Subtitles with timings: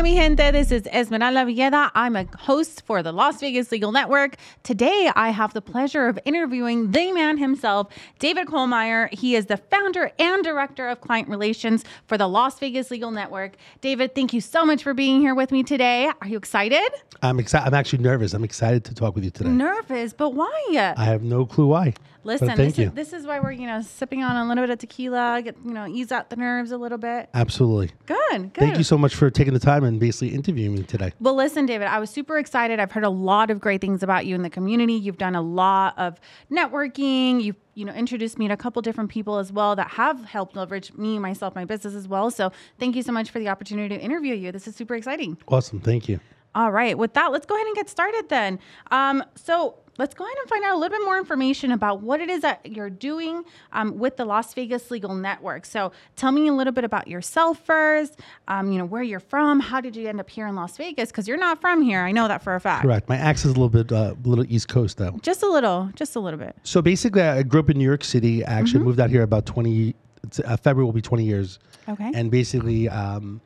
[0.00, 0.50] Hola, mi gente.
[0.50, 1.90] This is Esmeralda Villeda.
[1.94, 4.36] I'm a host for the Las Vegas Legal Network.
[4.62, 7.88] Today, I have the pleasure of interviewing the man himself,
[8.18, 9.12] David Kohlmeier.
[9.12, 13.56] He is the founder and director of client relations for the Las Vegas Legal Network.
[13.82, 16.10] David, thank you so much for being here with me today.
[16.22, 16.88] Are you excited?
[17.20, 17.66] I'm excited.
[17.66, 18.32] I'm actually nervous.
[18.32, 19.50] I'm excited to talk with you today.
[19.50, 20.94] Nervous, but why?
[20.96, 21.92] I have no clue why.
[22.24, 22.88] Listen, but thank this you.
[22.88, 25.56] is this is why we're you know sipping on a little bit of tequila, get
[25.64, 27.28] you know ease out the nerves a little bit.
[27.34, 27.90] Absolutely.
[28.06, 28.54] Good, good.
[28.54, 31.12] Thank you so much for taking the time and basically interviewing me today.
[31.20, 32.78] Well, listen, David, I was super excited.
[32.78, 34.94] I've heard a lot of great things about you in the community.
[34.94, 36.20] You've done a lot of
[36.50, 37.42] networking.
[37.42, 40.56] You've you know introduced me to a couple different people as well that have helped
[40.56, 42.30] leverage me, myself, my business as well.
[42.30, 44.52] So thank you so much for the opportunity to interview you.
[44.52, 45.38] This is super exciting.
[45.48, 45.80] Awesome.
[45.80, 46.20] Thank you.
[46.52, 48.58] All right, with that, let's go ahead and get started then.
[48.90, 52.20] Um, so let's go ahead and find out a little bit more information about what
[52.20, 55.66] it is that you're doing um, with the Las Vegas Legal Network.
[55.66, 58.18] So tell me a little bit about yourself first.
[58.48, 59.60] Um, you know where you're from.
[59.60, 61.10] How did you end up here in Las Vegas?
[61.10, 62.00] Because you're not from here.
[62.00, 62.82] I know that for a fact.
[62.82, 63.08] Correct.
[63.10, 65.18] My accent's a little bit, uh, a little East Coast though.
[65.22, 66.56] Just a little, just a little bit.
[66.62, 68.42] So basically, I grew up in New York City.
[68.44, 68.58] I Mm-hmm.
[68.58, 69.94] actually moved out here about 20.
[70.24, 71.58] It's, uh, February will be 20 years.
[71.88, 72.10] Okay.
[72.14, 73.40] And basically, um,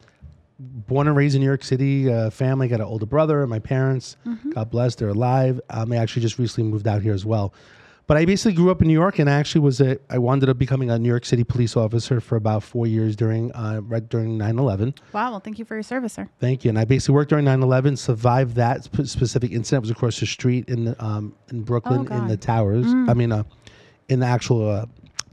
[0.58, 2.10] born and raised in New York City.
[2.12, 3.46] Uh, family got an older brother.
[3.46, 4.50] My parents, Mm-hmm.
[4.50, 5.60] God bless, they're alive.
[5.70, 7.52] Um, I actually just recently moved out here as well.
[8.06, 9.96] But I basically grew up in New York, and I actually was a.
[10.10, 13.50] I wound up becoming a New York City police officer for about four years during
[13.52, 14.94] uh, right during 9/11.
[15.14, 15.30] wow.
[15.30, 16.28] Well, thank you for your service, sir.
[16.38, 16.68] Thank you.
[16.68, 19.78] And I basically worked during 9/11, survived that sp- specific incident.
[19.84, 22.28] It was across the street in the, um, in Brooklyn in Mm.
[22.28, 22.84] the towers.
[22.86, 23.44] I mean, uh,
[24.10, 24.84] in the actual uh,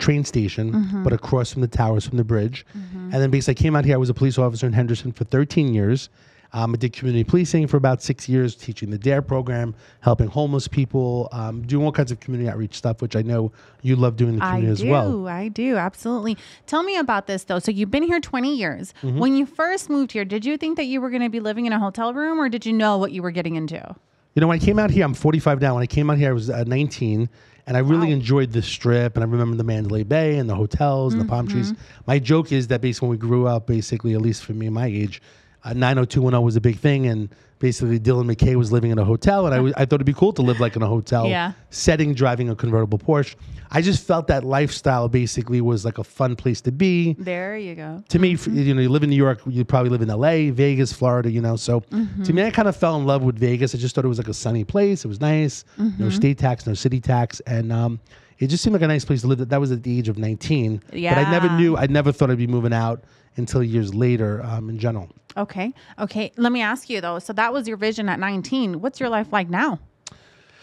[0.02, 1.04] train station, Mm-hmm.
[1.04, 2.66] but across from the towers from the bridge.
[2.74, 3.96] And then because I came out here.
[3.96, 6.10] I was a police officer in Henderson for 13 years.
[6.54, 10.68] Um, I did community policing for about six years, teaching the DARE program, helping homeless
[10.68, 14.34] people, um, doing all kinds of community outreach stuff, which I know you love doing
[14.34, 14.88] in the I community do.
[14.90, 15.28] as well.
[15.30, 15.78] I do.
[15.78, 16.38] Absolutely.
[16.68, 17.60] Tell me about this though.
[17.60, 18.94] So you've been here 20 years.
[19.02, 19.18] Mm-hmm.
[19.20, 21.68] When you first moved here, did you think that you were going to be living
[21.68, 23.96] in a hotel room or did you know what you were getting into?
[24.34, 25.74] You know, when I came out here, I'm 45 now.
[25.74, 27.30] When I came out here, I was uh, 19,
[27.68, 28.14] and I really Wow.
[28.14, 29.16] enjoyed the strip.
[29.16, 31.74] And I remember the Mandalay Bay and the hotels and the palm trees.
[32.08, 34.86] My joke is that basically when we grew up, basically, at least for me, my
[34.88, 35.22] age,
[35.64, 37.30] uh, 90210 was a big thing, and
[37.60, 40.42] basically Dylan McKay was living in a hotel, and I thought it'd be cool to
[40.42, 41.52] live like in a hotel Yeah.
[41.70, 43.36] setting, driving a convertible Porsche.
[43.70, 47.76] I just felt that lifestyle basically was like a fun place to be There you
[47.76, 48.04] go.
[48.10, 50.92] to me, you know, you live in New York, you probably live in LA, Vegas,
[50.92, 51.56] Florida, you know.
[51.56, 51.82] So
[52.26, 53.76] to me, I kind of fell in love with Vegas.
[53.76, 55.06] I just thought it was like a sunny place.
[55.06, 55.64] It was nice,
[56.00, 58.00] no state tax, no city tax, and um,
[58.42, 59.48] it just seemed like a nice place to live.
[59.48, 60.82] That was at the age of 19.
[60.92, 61.14] Yeah.
[61.14, 63.04] But I never knew, I never thought I'd be moving out
[63.38, 65.10] until years later um, in general.
[65.38, 65.74] Okay.
[66.00, 66.32] Okay.
[66.38, 67.20] Let me ask you though.
[67.20, 68.82] So that was your vision at 19.
[68.82, 69.80] What's your life like now?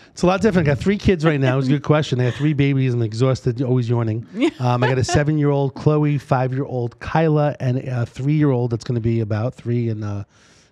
[0.09, 0.67] It's a lot different.
[0.67, 1.59] I got three kids right now.
[1.59, 2.21] It's a good question.
[2.21, 2.93] I have three babies.
[2.93, 4.27] I'm exhausted, always yawning.
[4.59, 8.33] Um, I got a seven year old Chloe, five year old Kyla, and a three
[8.33, 10.25] year old that's going to be about three in uh,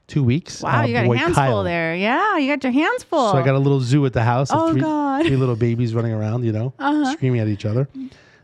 [0.07, 0.63] two weeks.
[0.63, 1.51] Wow, uh, you got your hands Kyle.
[1.51, 1.95] full there.
[1.97, 3.33] Yeah, you got your hands full.
[3.33, 4.51] So I got a little zoo at the house.
[4.51, 5.27] of Oh, three, God.
[5.27, 7.13] three little babies running around, you know, Uh-huh.
[7.13, 7.89] screaming at each other.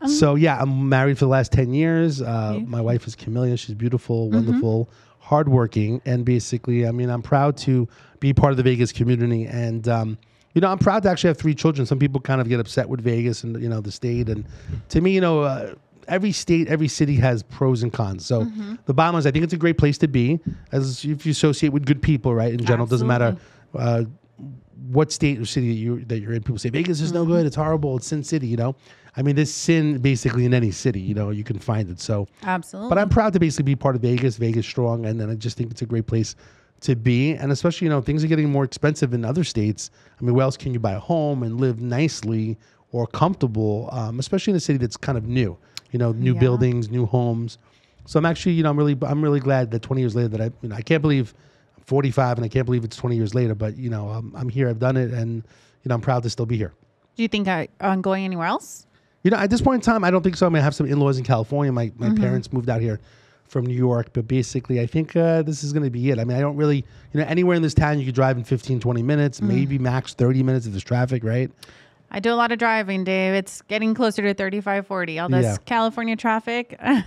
[0.01, 2.21] Um, so yeah, I'm married for the last ten years.
[2.21, 3.55] Uh, my wife is Camellia.
[3.57, 4.35] She's beautiful, Mm-hmm.
[4.35, 7.87] wonderful, hardworking, and basically, I mean, I'm proud to
[8.19, 9.45] be part of the Vegas community.
[9.45, 10.17] And um,
[10.53, 11.85] you know, I'm proud to actually have three children.
[11.87, 14.27] Some people kind of get upset with Vegas and you know the state.
[14.29, 14.45] And
[14.89, 15.41] to me, you know.
[15.41, 15.73] Uh,
[16.07, 18.25] Every state, every city has pros and cons.
[18.25, 18.75] So Mm-hmm.
[18.85, 20.39] the bottom line is, I think it's a great place to be,
[20.71, 22.51] as if you associate with good people, right?
[22.53, 23.37] In general, it doesn't matter
[23.75, 24.03] uh,
[24.89, 26.41] what state or city that you that you're in.
[26.43, 27.17] People say Vegas is Mm-hmm.
[27.19, 27.45] no good.
[27.45, 27.97] It's horrible.
[27.97, 28.47] It's sin city.
[28.47, 28.75] You know,
[29.15, 30.99] I mean, there's sin basically in any city.
[30.99, 31.99] You know, you can find it.
[31.99, 32.89] So, Absolutely.
[32.89, 34.37] but I'm proud to basically be part of Vegas.
[34.37, 36.35] Vegas strong, and then I just think it's a great place
[36.81, 37.33] to be.
[37.35, 39.89] And especially, you know, things are getting more expensive in other states.
[40.19, 42.57] I mean, where else can you buy a home and live nicely
[42.91, 43.87] or comfortable?
[43.91, 45.57] Um, especially in a city that's kind of new.
[45.93, 46.39] You know, new Yeah.
[46.41, 47.57] buildings, new homes.
[48.05, 50.41] So I'm actually, you know, I'm really, I'm really glad that 20 years later that
[50.41, 51.33] I, you know, I can't believe
[51.77, 53.55] I'm 45 and I can't believe it's 20 years later.
[53.55, 54.67] But you know, I'm, I'm here.
[54.69, 55.35] I've done it, and
[55.83, 56.73] you know, I'm proud to still be here.
[57.15, 58.87] Do you think I, on going anywhere else?
[59.23, 60.47] You know, at this point in time, I don't think so.
[60.47, 61.71] I mean, I have some in-laws in California.
[61.71, 62.17] My my Mm-hmm.
[62.21, 62.99] parents moved out here
[63.47, 66.17] from New York, but basically, I think uh, this is going to be it.
[66.17, 68.43] I mean, I don't really, you know, anywhere in this town you could drive in
[68.43, 69.47] 15, 20 minutes, Mm.
[69.47, 71.51] maybe max 30 minutes if there's traffic, right?
[72.13, 73.33] I do a lot of driving, Dave.
[73.33, 75.19] It's getting closer to 35, 40.
[75.19, 75.57] All this Yeah.
[75.65, 76.79] California traffic.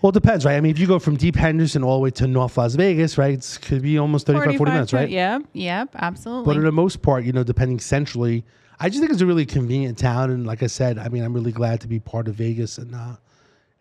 [0.00, 0.56] Well, it depends, right?
[0.56, 3.18] I mean, if you go from deep Henderson all the way to North Las Vegas,
[3.18, 5.10] right, it could be almost 35, 40 minutes, right?
[5.10, 5.42] Yep.
[5.52, 5.90] Yep.
[5.94, 6.46] Absolutely.
[6.46, 8.46] But for the most part, you know, depending centrally,
[8.80, 10.30] I just think it's a really convenient town.
[10.30, 12.94] And like I said, I mean, I'm really glad to be part of Vegas and
[12.94, 13.16] uh,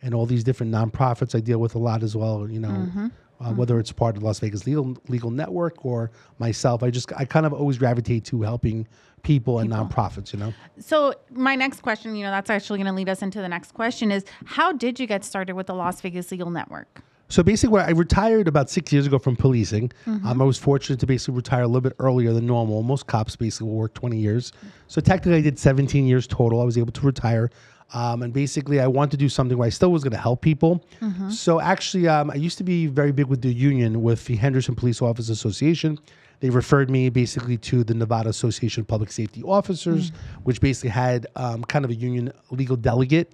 [0.02, 2.50] and all these different nonprofits I deal with a lot as well.
[2.50, 3.08] You know, Mm-hmm.
[3.40, 7.24] uh, whether it's part of Las Vegas Legal Legal Network or myself, I just I
[7.24, 8.88] kind of always gravitate to helping
[9.24, 10.34] people and nonprofits.
[10.34, 13.42] You know, So my next question, you know, that's actually going to lead us into
[13.42, 17.02] the next question is how did you get started with the Las Vegas Legal Network?
[17.30, 19.92] So basically, when I retired about six years ago from policing.
[20.06, 20.26] Mm-hmm.
[20.26, 22.84] Um, I was fortunate to basically retire a little bit earlier than normal.
[22.84, 24.54] Most cops basically will work 20 years.
[24.88, 26.62] So technically, I did 17 years total.
[26.62, 27.50] I was able to retire.
[27.94, 30.42] Um, and basically, I wanted to do something where I still was going to help
[30.42, 30.84] people.
[31.02, 31.30] Mm-hmm.
[31.30, 34.76] So actually, um, I used to be very big with the union, with the Henderson
[34.76, 36.00] Police Officers Association.
[36.40, 40.12] They referred me basically to the Nevada Association of Public Safety Officers,
[40.44, 43.32] which basically had um, kind of a union legal delegate.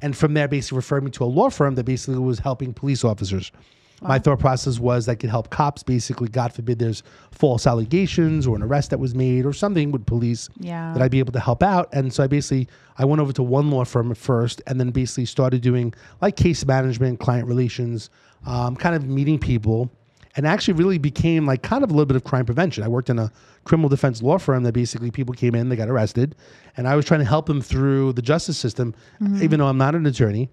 [0.00, 3.04] And from there, basically referred me to a law firm that basically was helping police
[3.04, 3.52] officers.
[4.00, 5.84] My thought process was that could help cops.
[5.84, 10.04] Basically, God forbid, there's false allegations or an arrest that was made or something with
[10.06, 10.92] police Yeah.
[10.92, 11.88] that I'd be able to help out.
[11.92, 12.66] And so I basically
[12.98, 16.34] I went over to one law firm at first, and then basically started doing like
[16.34, 18.10] case management, client relations,
[18.44, 19.88] um, kind of meeting people,
[20.36, 22.82] and actually really became like kind of a little bit of crime prevention.
[22.82, 23.30] I worked in a
[23.64, 26.34] criminal defense law firm that basically people came in, they got arrested,
[26.76, 29.42] and I was trying to help them through the justice system, mm-hmm.
[29.42, 30.48] even though I'm not an attorney.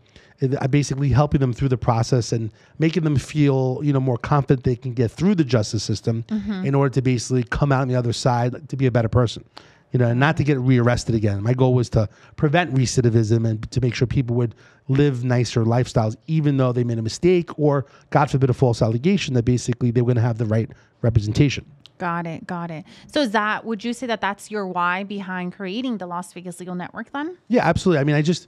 [0.61, 4.63] I basically helping them through the process and making them feel, you know, more confident
[4.63, 6.65] they can get through the justice system mm-hmm.
[6.65, 9.43] in order to basically come out on the other side to be a better person.
[9.91, 11.41] You know, and not to get rearrested again.
[11.41, 14.53] My goal was to prevent recidivism and to make sure people would
[14.89, 19.33] live nicer lifestyles, even though they made a mistake or, God forbid, a false allegation
[19.35, 20.69] that basically they were going to have the right
[21.01, 21.65] representation.
[21.99, 22.47] Got it.
[22.47, 22.85] Got it.
[23.07, 26.59] So is that would you say that that's your why behind creating the Las Vegas
[26.59, 27.37] Legal Network then?
[27.49, 27.99] Yeah, absolutely.
[27.99, 28.47] I mean, I just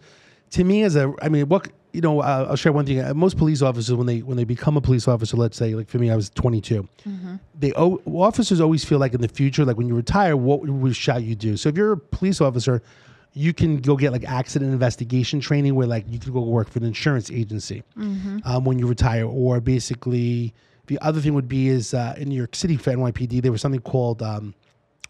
[0.51, 3.01] to me as a, I mean, what you know, uh, I'll share one thing.
[3.01, 5.89] Uh, most police officers, when they when they become a police officer, let's say, like
[5.89, 6.87] for me, I was 22.
[7.59, 10.95] They o- officers always feel like in the future, like when you retire, what would
[10.95, 11.57] shall you do?
[11.57, 12.81] So if you're a police officer,
[13.33, 16.79] you can go get like accident investigation training, where like you can go work for
[16.79, 17.83] an insurance agency
[18.45, 20.53] um, when you retire, or basically
[20.87, 23.61] the other thing would be is uh, in New York City for NYPD, there was
[23.61, 24.21] something called.
[24.21, 24.53] Um,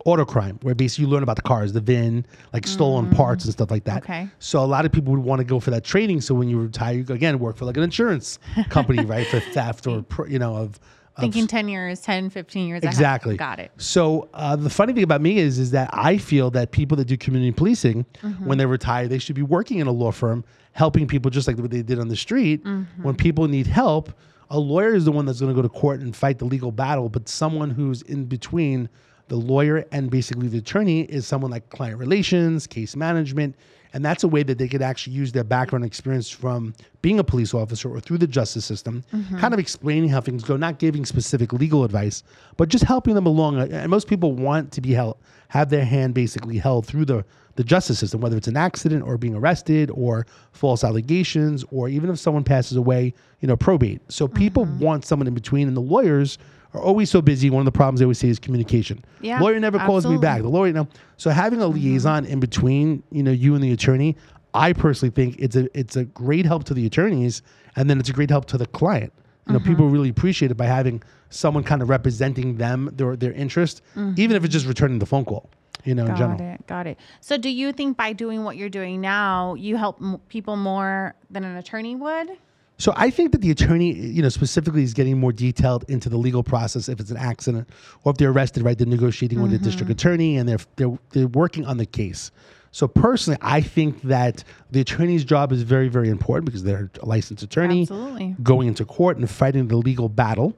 [0.04, 3.54] auto crime where basically you learn about the cars the vin like stolen parts and
[3.54, 4.28] stuff like that Okay.
[4.40, 6.60] so a lot of people would want to go for that training so when you
[6.60, 8.40] retire you go again work for like an insurance
[8.70, 10.80] company right for theft or you know of
[11.22, 12.94] Thinking 10 years, 10, 15 years ahead.
[12.94, 13.38] Exactly.
[13.38, 13.72] Got it.
[13.78, 17.06] So uh, the funny thing about me is, is that I feel that people that
[17.06, 18.06] do community policing,
[18.44, 21.58] when they retire, they should be working in a law firm, helping people just like
[21.58, 22.62] what they did on the street.
[23.02, 24.14] When people need help,
[24.50, 26.72] a lawyer is the one that's going to go to court and fight the legal
[26.72, 28.90] battle, but someone who's in between
[29.32, 33.56] the lawyer and basically the attorney is someone like client relations, case management,
[33.94, 37.24] and that's a way that they could actually use their background experience from being a
[37.24, 39.40] police officer or through the justice system, mm-hmm.
[39.40, 42.24] kind of explaining how things go, not giving specific legal advice,
[42.58, 43.58] but just helping them along.
[43.58, 45.18] Uh, and most people want to be held,
[45.48, 47.24] have their hand basically held through the
[47.56, 52.10] the justice system, whether it's an accident or being arrested or false allegations, or even
[52.10, 54.02] if someone passes away, you know, probate.
[54.10, 54.80] So people mm-hmm.
[54.80, 56.38] want someone in between, and the lawyers
[56.74, 57.50] are always so busy.
[57.50, 59.04] One of the problems they always say is communication.
[59.22, 60.42] Yeah, lawyer never calls me back.
[60.42, 60.88] The lawyer, you know,
[61.18, 61.76] so having a mm-hmm.
[61.76, 64.16] liaison in between, you know, you and the attorney,
[64.54, 67.42] I personally think it's a it's a great help to the attorneys,
[67.76, 69.14] and then it's a great help to the client.
[69.48, 69.70] You know, mm-hmm.
[69.70, 74.20] people really appreciate it by having someone kind of representing them, their their interest, mm-hmm.
[74.20, 75.50] even if it's just returning the phone call.
[75.84, 76.42] You know, in Got general.
[76.42, 76.68] it.
[76.68, 77.00] Got it.
[77.22, 81.16] So do you think by doing what you're doing now, you help m- people more
[81.32, 82.38] than an attorney would?
[82.82, 86.18] So I think that the attorney, you know, specifically is getting more detailed into the
[86.18, 87.70] legal process if it's an accident
[88.04, 88.76] or if they're arrested, right?
[88.76, 92.32] They're negotiating with the district attorney and they're they're they're working on the case.
[92.72, 97.06] So personally, I think that the attorney's job is very, very important because they're a
[97.06, 98.36] licensed attorney Absolutely.
[98.42, 100.56] going into court and fighting the legal battle.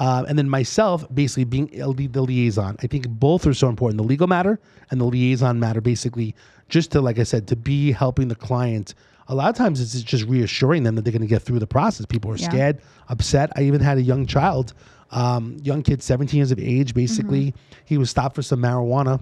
[0.00, 2.76] Uh, and then myself basically being the liaison.
[2.82, 4.58] I think both are so important the legal matter
[4.90, 6.34] and the liaison matter, basically,
[6.68, 8.94] just to, like I said, to be helping the client.
[9.28, 11.66] A lot of times it's just reassuring them that they're going to get through the
[11.66, 12.04] process.
[12.06, 12.48] People are Yeah.
[12.50, 12.78] scared,
[13.08, 13.50] upset.
[13.56, 14.74] I even had a young child,
[15.12, 17.54] um, young kid, 17 years of age, basically.
[17.86, 19.20] He was stopped for some marijuana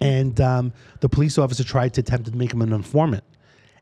[0.00, 3.24] and um, the police officer tried to attempt to make him an informant.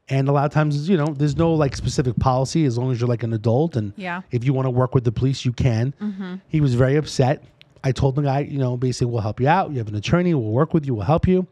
[0.09, 3.01] And a lot of times, you know, there's no like specific policy as long as
[3.01, 4.23] you're like an adult and Yeah.
[4.31, 5.95] if you want to work with the police, you can.
[6.49, 7.43] He was very upset.
[7.85, 9.71] I told the guy, you know, basically, we'll help you out.
[9.73, 11.47] You have an attorney, we'll work with you, we'll help you.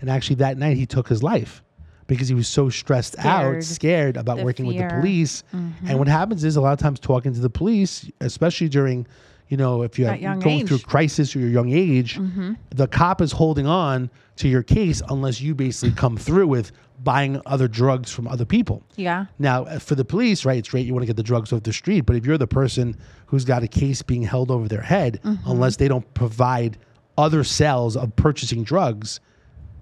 [0.00, 1.62] And actually, that night, he took his life
[2.06, 3.64] because he was so stressed out, Scared.
[3.64, 5.00] scared about The working with the fear.
[5.00, 5.42] police.
[5.52, 5.98] And mm-hmm.
[5.98, 9.06] what happens is a lot of times talking to the police, especially during,
[9.48, 10.86] you know, if you're going through age.
[10.86, 12.54] crisis or your young age, mm-hmm.
[12.70, 16.72] the cop is holding on to your case unless you basically come through with
[17.02, 18.82] buying other drugs from other people.
[18.96, 19.26] Yeah.
[19.38, 21.62] Now, uh, for the police, right, it's great you want to get the drugs off
[21.62, 22.96] the street, but if you're the person
[23.26, 25.50] who's got a case being held over their head, mm-hmm.
[25.50, 26.78] unless they don't provide
[27.18, 29.20] other cells of purchasing drugs,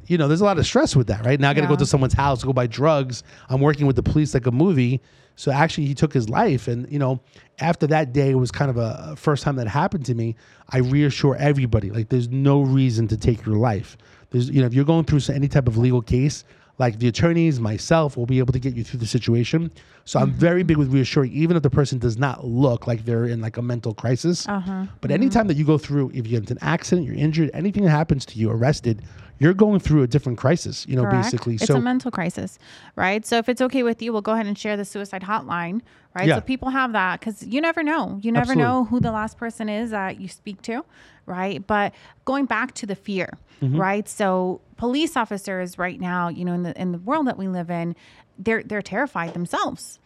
[0.06, 1.38] you know, there's a lot of stress with that, right?
[1.38, 3.22] Now I got to go to someone's house, go buy drugs.
[3.48, 5.00] I'm working with the police like a movie.
[5.36, 6.68] So actually, he took his life.
[6.68, 7.20] And, you know,
[7.58, 10.36] after that day, it was kind of a first time that happened to me.
[10.70, 13.96] I reassure everybody like, there's no reason to take your life.
[14.30, 16.44] There's, you know, if you're going through any type of legal case,
[16.78, 19.70] like the attorneys, myself, will be able to get you through the situation.
[20.04, 23.26] So I'm very big with reassuring, even if the person does not look like they're
[23.26, 24.48] in like a mental crisis.
[24.48, 24.86] Uh-huh.
[25.00, 27.84] But anytime that you go through, if you get into an accident, you're injured, anything
[27.84, 29.02] that happens to you, arrested,
[29.38, 30.86] you're going through a different crisis.
[30.88, 31.24] You know, Correct.
[31.24, 31.54] basically.
[31.54, 32.58] It's so a mental crisis,
[32.96, 33.24] right?
[33.26, 35.80] So if it's okay with you, we'll go ahead and share the suicide hotline,
[36.14, 36.28] right?
[36.28, 36.36] Yeah.
[36.36, 38.18] So people have that because you never know.
[38.22, 38.62] You never Absolutely.
[38.64, 40.84] know who the last person is that you speak to,
[41.26, 41.64] right?
[41.66, 41.92] But
[42.24, 43.80] going back to the fear, Mm-hmm.
[43.80, 44.08] right?
[44.08, 47.70] So police officers right now, you know, in the in the world that we live
[47.70, 47.94] in,
[48.36, 50.00] they're they're terrified themselves,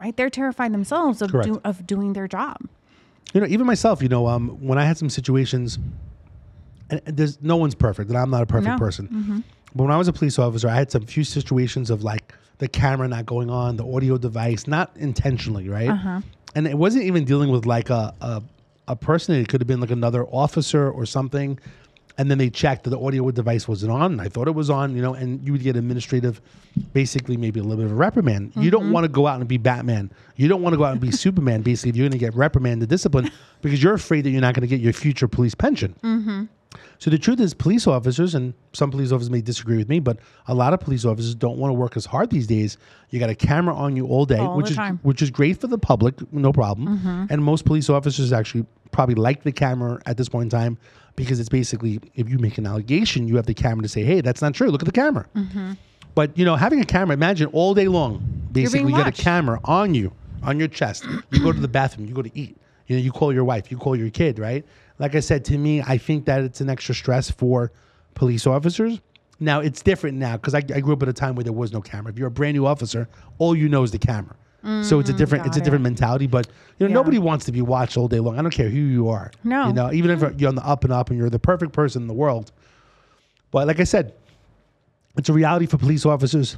[0.00, 0.16] right?
[0.16, 2.58] They're terrified themselves of do, of doing their job.
[3.34, 5.78] you know, even myself, you know, um, when I had some situations,
[7.06, 8.72] there's no one's perfect, and I'm not a perfect No.
[8.74, 8.84] Mm-hmm.
[8.84, 9.44] person.
[9.74, 12.68] But when I was a police officer, I had some few situations of like the
[12.68, 15.88] camera not going on, the audio device, not intentionally, right?
[15.90, 16.20] Uh-huh.
[16.54, 18.42] And it wasn't even dealing with like a, a
[18.86, 19.34] a person.
[19.34, 21.58] It could have been like another officer or something.
[22.16, 24.12] And then they checked that the audio device wasn't on.
[24.12, 26.40] And I thought it was on, you know, and you would get administrative,
[26.92, 28.52] basically maybe a little bit of a reprimand.
[28.54, 28.70] You Mm-hmm.
[28.70, 30.12] don't want to go out and be Batman.
[30.36, 31.62] You don't want to go out and be Superman.
[31.62, 34.60] Basically, if you're going to get reprimanded, discipline, because you're afraid that you're not going
[34.60, 35.96] to get your future police pension.
[36.04, 36.44] Mm-hmm.
[37.04, 40.16] So the truth is, police officers, and some police officers may disagree with me, but
[40.46, 42.78] a lot of police officers don't want to work as hard these days.
[43.10, 45.00] You got a camera on you all day, All which is time.
[45.02, 46.96] which is great for the public, no problem.
[46.96, 47.26] Mm-hmm.
[47.28, 50.78] And most police officers actually probably like the camera at this point in time
[51.14, 54.22] because it's basically if you make an allegation, you have the camera to say, "Hey,
[54.22, 54.70] that's not true.
[54.70, 55.72] Look at the camera." Mm-hmm.
[56.14, 59.60] But you know, having a camera, imagine all day long, basically you got a camera
[59.64, 60.10] on you,
[60.42, 61.04] on your chest.
[61.32, 62.56] You go to the bathroom, you go to eat.
[62.86, 64.64] You know, you call your wife, you call your kid, right?
[64.98, 67.72] Like I said, to me, I think that it's an extra stress for
[68.14, 69.00] police officers.
[69.40, 71.72] Now it's different now because I, I grew up at a time where there was
[71.72, 72.12] no camera.
[72.12, 73.08] If you're a brand new officer,
[73.38, 74.36] all you know is the camera.
[74.82, 75.90] so it's a different it's a Mm, different it.
[75.90, 76.26] mentality.
[76.26, 76.46] But
[76.78, 76.94] you know, Yeah.
[76.94, 78.38] nobody wants to be watched all day long.
[78.38, 79.30] I don't care who you are.
[79.42, 79.66] No.
[79.66, 82.00] You know, even if you're on the up and up and you're the perfect person
[82.02, 82.50] in the world.
[83.50, 84.14] But like I said,
[85.18, 86.56] it's a reality for police officers.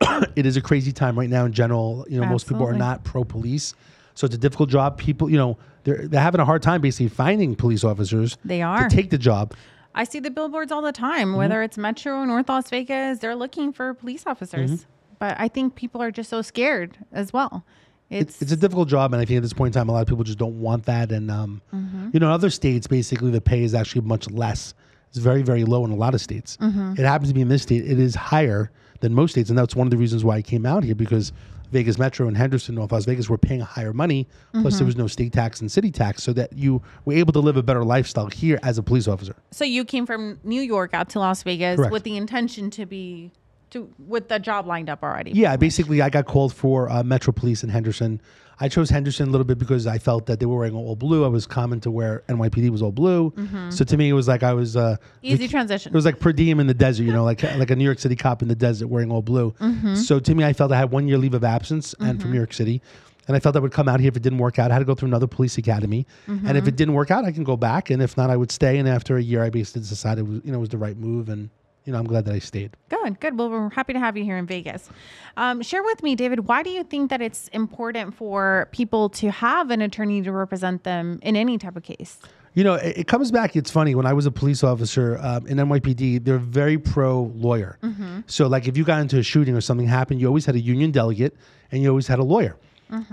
[0.36, 2.04] it is a crazy time right now in general.
[2.10, 3.74] You know, most people are not pro police.
[4.14, 4.96] So it's a difficult job.
[4.98, 8.88] People, you know, they're they're having a hard time basically finding police officers They are.
[8.88, 9.54] to take the job.
[9.94, 11.36] I see the billboards all the time, Mm-hmm.
[11.36, 14.70] whether it's Metro or North Las Vegas, they're looking for police officers.
[14.70, 14.90] Mm-hmm.
[15.20, 17.64] But I think people are just so scared as well.
[18.10, 19.92] It's, It's, it's a difficult job, and I think at this point in time, a
[19.92, 21.10] lot of people just don't want that.
[21.12, 22.10] And um, Mm-hmm.
[22.12, 24.74] you know, in other states, basically, the pay is actually much less.
[25.10, 26.56] It's very, very low in a lot of states.
[26.60, 26.94] Mm-hmm.
[26.98, 29.76] It happens to be in this state; it is higher than most states, and that's
[29.76, 31.32] one of the reasons why I came out here because
[31.74, 34.26] Vegas Metro and Henderson, North Las Vegas, were paying higher money.
[34.52, 34.78] Plus, Mm-hmm.
[34.78, 37.56] there was no state tax and city tax, so that you were able to live
[37.56, 39.34] a better lifestyle here as a police officer.
[39.50, 41.92] so you came from New York out to Las Vegas Correct.
[41.92, 43.30] with the intention to be
[43.70, 45.32] to with the job lined up already.
[45.32, 48.20] Yeah, basically, I got called for uh, Metro Police in Henderson.
[48.60, 51.24] I chose Henderson a little bit because I felt that they were wearing all blue.
[51.24, 53.32] I was common to wear NYPD was all blue.
[53.70, 55.26] So to me, it was like I was uh, Mm-hmm.
[55.26, 55.92] Easy transition.
[55.92, 57.98] It was like per diem in the desert, you know, like like a New York
[57.98, 59.52] City cop in the desert wearing all blue.
[59.60, 59.94] Mm-hmm.
[59.96, 62.36] So to me, I felt I had one year leave of absence and from New
[62.38, 62.80] York City.
[63.26, 64.70] And I felt I would come out here if it didn't work out.
[64.70, 66.56] I had to go through another police academy, and Mm-hmm.
[66.56, 67.88] if it didn't work out, I can go back.
[67.88, 68.76] And if not, I would stay.
[68.76, 70.96] And after a year, I basically decided it was, you know it was the right
[70.96, 71.48] move, and
[71.84, 72.76] you know I'm glad that I stayed.
[72.88, 73.38] Good, good.
[73.38, 74.88] Well, we're happy to have you here in Vegas.
[75.36, 79.30] Um, share with me, David, why do you think that it's important for people to
[79.30, 82.18] have an attorney to represent them in any type of case?
[82.54, 83.56] You know, it, it comes back.
[83.56, 87.78] It's funny when I was a police officer um, in NYPD, they're very pro lawyer.
[88.26, 90.60] So, like, if you got into a shooting or something happened, you always had a
[90.60, 91.36] union delegate
[91.72, 92.56] and you always had a lawyer.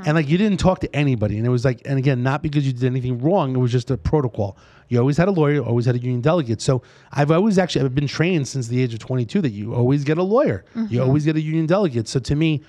[0.05, 1.37] And like, you didn't talk to anybody.
[1.37, 3.89] And it was like, and again, not because you did anything wrong, it was just
[3.89, 4.55] a protocol.
[4.91, 6.61] You always had a lawyer, you always had a union delegate.
[6.61, 6.81] So,
[7.13, 10.17] I've always actually I've been trained since the age of 22 that you always get
[10.17, 11.01] a lawyer, you mm-hmm.
[11.01, 12.09] always get a union delegate.
[12.09, 12.61] So, to me,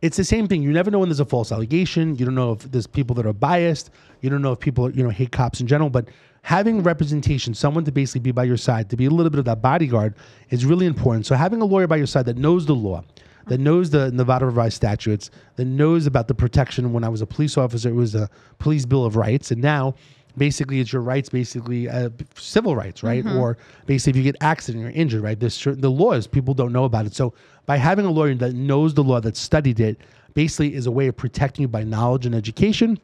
[0.00, 0.62] it's the same thing.
[0.62, 2.16] You never know when there's a false allegation.
[2.16, 3.90] You don't know if there's people that are biased.
[4.22, 5.90] You don't know if people you know hate cops in general.
[5.90, 6.08] But
[6.40, 9.44] having representation, someone to basically be by your side, to be a little bit of
[9.44, 10.14] that bodyguard,
[10.48, 11.26] is really important.
[11.26, 13.04] So having a lawyer by your side that knows the law,
[13.48, 16.92] that knows the Nevada revised statutes, that knows about the protection.
[16.94, 19.94] When I was a police officer, it was a police bill of rights, and now
[20.36, 23.24] basically it's your rights, basically uh, civil rights, right?
[23.26, 25.38] Or basically if you get accident, you're injured, right?
[25.38, 27.14] There's certain the laws people don't know about it.
[27.14, 29.98] So by having a lawyer that knows the law, that studied it,
[30.34, 32.98] basically is a way of protecting you by knowledge and education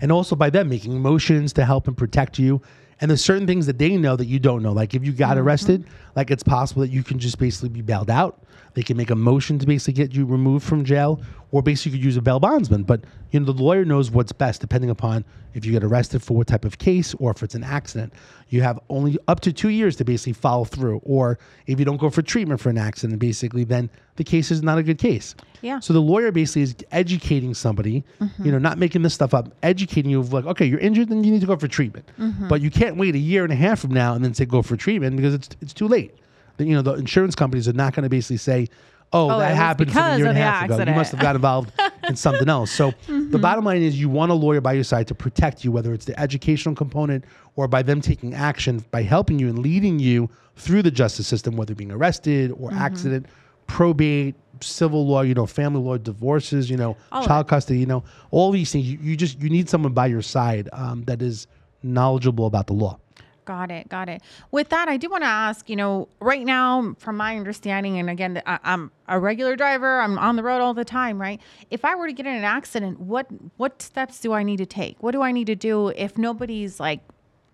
[0.00, 2.60] and also by them making motions to help and protect you.
[3.00, 4.72] And there's certain things that they know that you don't know.
[4.72, 8.10] Like if you got arrested, like it's possible that you can just basically be bailed
[8.10, 8.42] out.
[8.76, 11.98] They can make a motion to basically get you removed from jail, or basically you
[11.98, 12.82] could use a bail bondsman.
[12.82, 16.36] But you know the lawyer knows what's best depending upon if you get arrested for
[16.36, 18.12] what type of case or if it's an accident.
[18.50, 21.00] You have only up to two years to basically follow through.
[21.04, 24.62] Or if you don't go for treatment for an accident, basically then the case is
[24.62, 25.34] not a good case.
[25.62, 25.80] Yeah.
[25.80, 28.44] So the lawyer basically is educating somebody, mm-hmm.
[28.44, 31.24] you know, not making this stuff up, educating you of like, okay, you're injured, then
[31.24, 32.06] you need to go for treatment.
[32.18, 32.48] Mm-hmm.
[32.48, 34.60] But you can't wait a year and a half from now and then say go
[34.60, 36.14] for treatment because it's it's too late.
[36.58, 38.68] You know, the insurance companies are not going to basically say,
[39.12, 40.76] "Oh, Oh, that happened from a year and a half ago.
[40.90, 41.72] You must have got involved
[42.08, 45.06] in something else." So the bottom line is, you want a lawyer by your side
[45.08, 47.24] to protect you, whether it's the educational component
[47.56, 51.56] or by them taking action by helping you and leading you through the justice system,
[51.56, 53.26] whether being arrested or accident,
[53.66, 54.34] probate.
[54.62, 58.50] Civil law, you know, family law, divorces, you know, All child custody, you know, all
[58.52, 58.90] these things.
[58.90, 61.46] You, you just you need someone by your side um, that is
[61.82, 62.98] knowledgeable about the law.
[63.46, 63.88] Got it.
[63.88, 64.22] Got it.
[64.50, 68.10] With that, I do want to ask, you know, right now, from my understanding, and
[68.10, 71.40] again, I, I'm a regular driver, I'm on the road all the time, right?
[71.70, 74.66] If I were to get in an accident, what what steps do I need to
[74.66, 75.00] take?
[75.00, 77.00] What do I need to do if nobody's like,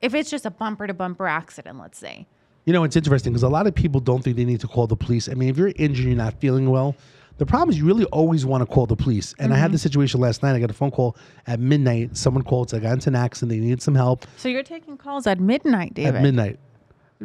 [0.01, 2.27] if it's just a bumper to bumper accident, let's say?
[2.65, 4.87] You know, it's interesting because a lot of people don't think they need to call
[4.87, 5.29] the police.
[5.29, 6.97] I mean, if you're injured, you're not feeling well.
[7.39, 9.35] The problem is you really always want to call the police.
[9.39, 9.63] And I Mm-hmm.
[9.63, 10.55] had this situation last night.
[10.55, 12.17] I got a phone call at midnight.
[12.17, 13.51] Someone called, said I got into an accident.
[13.51, 16.17] They needed some help So you're taking calls at midnight, David.
[16.17, 16.59] at midnight.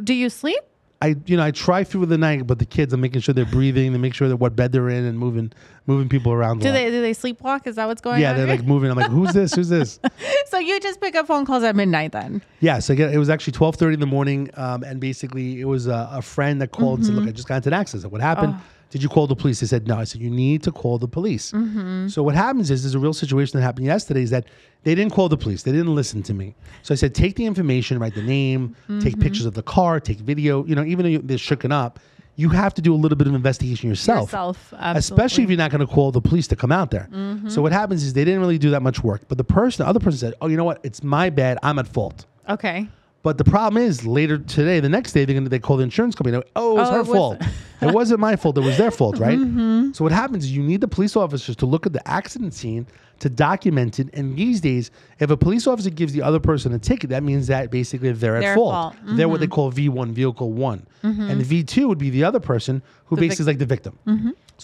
[0.02, 0.60] Do you sleep?
[1.00, 3.44] I, you know, I try through the night, but the kids, I'm making sure they're
[3.46, 3.92] breathing.
[3.92, 5.52] They make sure that what bed they're in and moving,
[5.86, 6.60] moving people around.
[6.60, 7.68] Do they do they sleepwalk?
[7.68, 8.36] Is that what's going Yeah, on?
[8.36, 8.90] Yeah, they're like moving.
[8.90, 9.54] I'm like, who's this?
[9.54, 10.00] Who's this?
[10.46, 12.42] so you just pick up phone calls at midnight then?
[12.58, 15.86] Yeah, so it was actually twelve thirty in the morning, um, and basically it was
[15.86, 18.10] a, a friend that called and said, "Look, I just got into an accident.
[18.10, 18.56] What happened?
[18.90, 21.08] Did you call the police?" They said, "No." I said, "You need to call the
[21.08, 22.08] police." Mm-hmm.
[22.08, 24.22] So what happens is, there's a real situation that happened yesterday.
[24.22, 24.46] Is that
[24.84, 25.62] they didn't call the police.
[25.62, 26.54] They didn't listen to me.
[26.82, 29.20] So I said, "Take the information, write the name, take mm-hmm.
[29.20, 30.64] pictures of the car, take video.
[30.64, 32.00] You know, even though they're shooken up,
[32.36, 35.70] you have to do a little bit of investigation yourself." Yourself, especially if you're not
[35.70, 37.08] going to call the police to come out there.
[37.12, 37.48] Mm-hmm.
[37.48, 39.22] So what happens is they didn't really do that much work.
[39.28, 40.80] But the person, the other person said, "Oh, you know what?
[40.82, 41.58] It's my bad.
[41.62, 42.88] I'm at fault." Okay.
[43.22, 46.14] But the problem is later today, the next day, they're gonna they call the insurance
[46.14, 46.42] company.
[46.56, 47.42] Oh, it was Oh, her it fault.
[47.80, 48.58] it wasn't my fault.
[48.58, 49.38] It was their fault, right?
[49.38, 49.92] Mm-hmm.
[49.92, 52.86] So what happens is you need the police officers to look at the accident scene
[53.20, 54.08] to document it.
[54.12, 57.46] And these days, if a police officer gives the other person a ticket, that means
[57.48, 58.94] that basically they're at Their fault.
[58.94, 59.16] fault.
[59.16, 59.54] They're what they mm-hmm.
[59.54, 61.30] call V1, vehicle one, mm-hmm.
[61.30, 63.98] and V2 would be the other person who basically vic- is like the victim.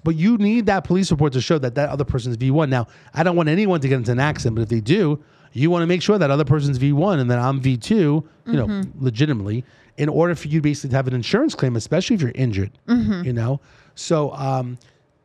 [0.03, 2.69] But you need that police report to show that that other person is V1.
[2.69, 5.71] Now, I don't want anyone to get into an accident, but if they do, you
[5.71, 9.65] want to make sure that other person's V1 and that I'm V2, you know, legitimately,
[9.97, 12.71] in order for you basically to have an insurance claim, especially if you're injured,
[13.25, 13.61] you know?
[13.95, 14.77] So, um,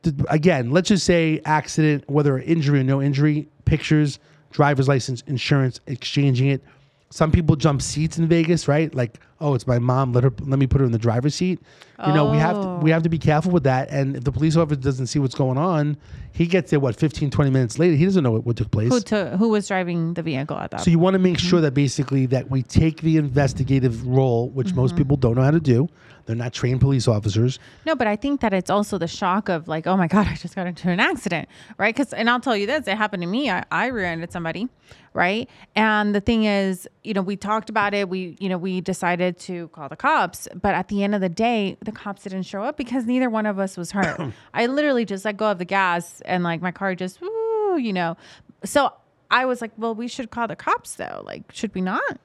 [0.03, 4.19] th- again, let's just say accident, whether injury or no injury, pictures,
[4.51, 6.63] driver's license, insurance, exchanging it.
[7.11, 8.93] Some people jump seats in Vegas, right?
[8.93, 10.13] Like, oh, it's my mom.
[10.13, 10.33] Let her.
[10.41, 11.59] Let me put her in the driver's seat.
[12.05, 13.25] You know, we have to we have to be oh.
[13.25, 13.89] careful with that.
[13.89, 15.97] And if the police officer doesn't see what's going on,
[16.31, 17.95] he gets there what 15, 20 minutes later.
[17.95, 18.89] He doesn't know what, what took place.
[18.89, 20.81] Who to, who was driving the vehicle at that?
[20.81, 24.73] So you want to make sure that basically that we take the investigative role, which
[24.73, 24.99] most mm-hmm.
[24.99, 25.89] people don't know how to do.
[26.29, 27.57] They're not trained police officers.
[27.87, 30.35] No, but I think that it's also the shock of like, oh my God, I
[30.35, 31.91] just got into an accident, right?
[31.91, 33.49] Because, and I'll tell you this, it happened to me.
[33.49, 34.67] I, I rear-ended somebody,
[35.15, 35.49] right?
[35.75, 38.09] And the thing is, you know, we talked about it.
[38.09, 41.29] We, you know, we decided to call the cops, but at the end of the
[41.29, 44.21] day, the cops didn't show up because neither one of us was hurt.
[44.53, 47.91] I literally just let go of the gas and like my car just, woo, you
[47.91, 48.17] know.
[48.63, 48.93] So
[49.31, 51.23] I was like, well, we should call the cops though.
[51.25, 52.19] Like, should we not?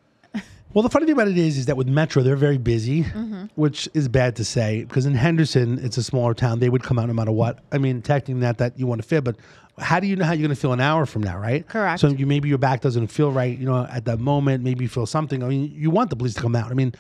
[0.75, 3.45] Well, the funny thing about it is, is that with Metro, they're very busy, Mm-hmm.
[3.55, 6.59] which is bad to say because in Henderson, it's a smaller town.
[6.59, 7.61] They would come out no matter what.
[7.73, 9.37] I mean, technically not that you want to fit, but
[9.79, 11.67] how do you know how you're going to feel an hour from now, right?
[11.69, 12.01] Correct.
[12.01, 14.63] So you maybe your back doesn't feel right, you know, at that moment.
[14.65, 15.43] Maybe you feel something.
[15.43, 16.71] I mean, you want the police to come out.
[16.71, 16.93] I mean,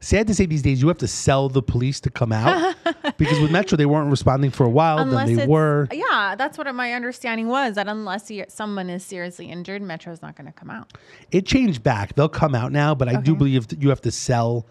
[0.00, 2.74] sad to say, these days you have to sell the police to come out
[3.18, 4.98] because with Metro they weren't responding for a while.
[4.98, 5.88] Unless then they were.
[5.92, 10.46] yeah, that's what my understanding was that unless someone is seriously injured, Metro's not going
[10.46, 10.92] to come out.
[11.30, 12.14] It changed back.
[12.14, 14.66] They'll come out now, but I do believe that you have to sell.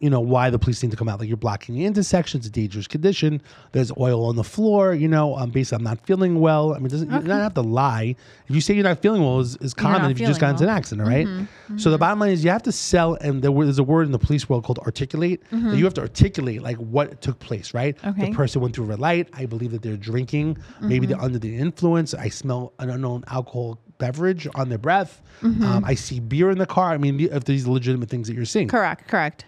[0.00, 1.18] You know why the police need to come out?
[1.18, 2.38] Like you're blocking the intersection.
[2.38, 3.40] It's a dangerous condition.
[3.72, 4.92] There's oil on the floor.
[4.92, 6.74] You know, um, basically, I'm not feeling well.
[6.74, 8.14] I mean, doesn't you don't have to lie.
[8.48, 10.74] If you say you're not feeling well, is, is common if you just got feeling
[10.76, 11.08] into an well.
[11.08, 11.40] Mm-hmm.
[11.40, 11.80] accident, right?
[11.80, 14.12] So the bottom line is you have to sell, and there, there's a word in
[14.12, 15.42] the police world called articulate.
[15.50, 17.96] That you have to articulate like what took place, right?
[17.98, 18.08] Mm-hmm.
[18.20, 18.30] Okay.
[18.30, 19.28] The person went through a red light.
[19.32, 20.58] I believe that they're drinking.
[20.80, 21.12] Maybe Mm-hmm.
[21.12, 22.14] they're under the influence.
[22.14, 25.22] I smell an unknown alcohol beverage on their breath.
[25.40, 25.62] Mm-hmm.
[25.64, 26.90] Um, I see beer in the car.
[26.92, 29.44] I mean, if these legitimate things that you're seeing, Correct, correct.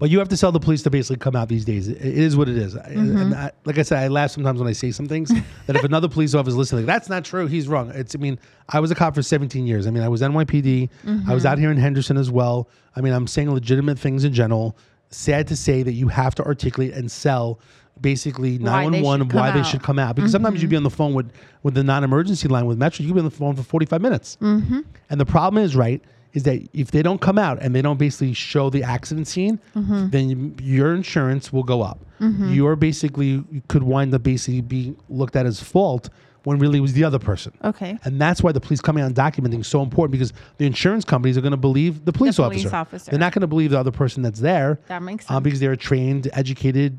[0.00, 1.86] But you have to sell the police to basically come out these days.
[1.86, 2.74] It, is what it is.
[2.74, 3.16] Mm-hmm.
[3.18, 5.30] And I, like I said, I laugh sometimes when I say some things
[5.66, 7.46] that if another police officer is listening, like, that's not true.
[7.46, 7.92] He's wrong.
[7.94, 8.16] It's.
[8.16, 8.38] I mean,
[8.70, 9.86] I was a cop for 17 years.
[9.86, 10.88] I mean, I was NYPD.
[11.28, 11.60] I was out Mm-hmm.
[11.60, 12.68] here in Henderson as well.
[12.96, 14.76] I mean, I'm saying legitimate things in general.
[15.10, 17.60] Sad to say that you have to articulate and sell
[18.00, 20.84] basically Why they 911 should why they should come out because sometimes you'd be on
[20.84, 21.30] the phone with
[21.62, 23.04] with the non-emergency line with Metro.
[23.04, 24.38] you'd be on the phone for 45 minutes.
[24.40, 24.80] Mm-hmm.
[25.10, 27.98] And the problem is, right, is that if they don't come out and they don't
[27.98, 30.10] basically show the accident scene, Mm-hmm.
[30.10, 31.98] then your insurance will go up.
[32.20, 36.10] You're basically you could wind up basically being looked at as fault
[36.44, 37.52] when really it was the other person.
[37.64, 37.98] Okay.
[38.04, 41.04] And that's why the police coming out and documenting is so important because the insurance
[41.04, 42.76] companies are going to believe the police, police officer.
[42.76, 43.10] officer.
[43.10, 44.78] They're not going to believe the other person that's there.
[44.88, 45.44] That makes uh, sense.
[45.44, 46.98] because they're trained, educated,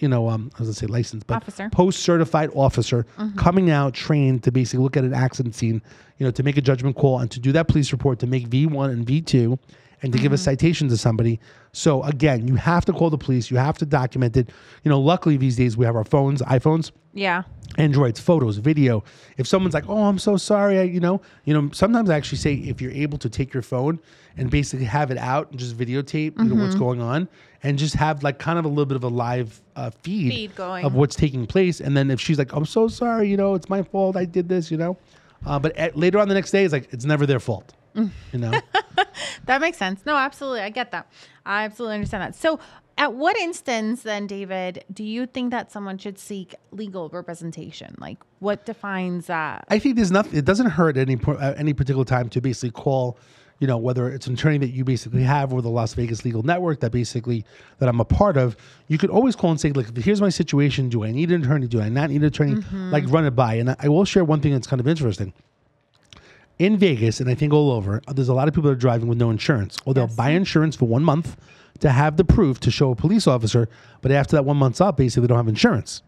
[0.00, 1.44] you know, um, I was to say licensed, but.
[1.44, 1.70] Mm-hmm.
[1.70, 3.06] post certified officer
[3.36, 5.82] coming out trained to basically look at an accident scene,
[6.18, 8.48] you know, to make a judgment call and to do that police report to make
[8.48, 9.58] V1 and V2
[10.02, 10.44] and to give a Mm-hmm.
[10.44, 11.38] citation to somebody.
[11.72, 13.50] So again, you have to call the police.
[13.50, 14.50] You have to document it.
[14.84, 16.90] You know, luckily these days we have our phones, iPhones.
[17.12, 17.42] Yeah.
[17.78, 19.04] Androids, photos, video.
[19.36, 22.38] If someone's like, "Oh, I'm so sorry," I, you know, you know, sometimes I actually
[22.38, 24.00] say if you're able to take your phone
[24.36, 27.28] and basically have it out and just videotape, you know, what's going on,
[27.62, 30.56] and just have like kind of a little bit of a live uh, feed, Feed
[30.56, 30.84] going.
[30.84, 33.68] of what's taking place, and then if she's like, "I'm so sorry," you know, it's
[33.68, 34.96] my fault, I did this, you know,
[35.46, 38.38] uh, but at, later on the next day, it's like it's never their fault, you
[38.38, 38.52] know.
[39.46, 40.06] That makes sense.
[40.06, 40.60] No, absolutely.
[40.60, 41.10] I get that.
[41.44, 42.34] I absolutely understand that.
[42.36, 42.60] So,
[42.98, 47.96] at what instance then, David, do you think that someone should seek legal representation?
[47.98, 49.64] Like, what defines that?
[49.68, 50.38] I think there's nothing.
[50.38, 53.18] It doesn't hurt at any at any particular time to basically call,
[53.58, 56.42] you know, whether it's an attorney that you basically have or the Las Vegas legal
[56.42, 57.44] network that basically
[57.78, 58.54] that I'm a part of.
[58.88, 60.90] You could always call and say, like, here's my situation.
[60.90, 61.66] Do I need an attorney?
[61.66, 62.56] Do I not need an attorney?
[62.56, 62.90] Mm-hmm.
[62.90, 63.54] Like, run it by.
[63.54, 65.32] And I will share one thing that's kind of interesting.
[66.60, 69.08] In Vegas, and I think all over, there's a lot of people that are driving
[69.08, 70.14] with no insurance, or they'll Yes.
[70.14, 71.38] buy insurance for one month
[71.78, 73.66] to have the proof to show a police officer,
[74.02, 76.02] but after that one month's up, basically they don't have insurance.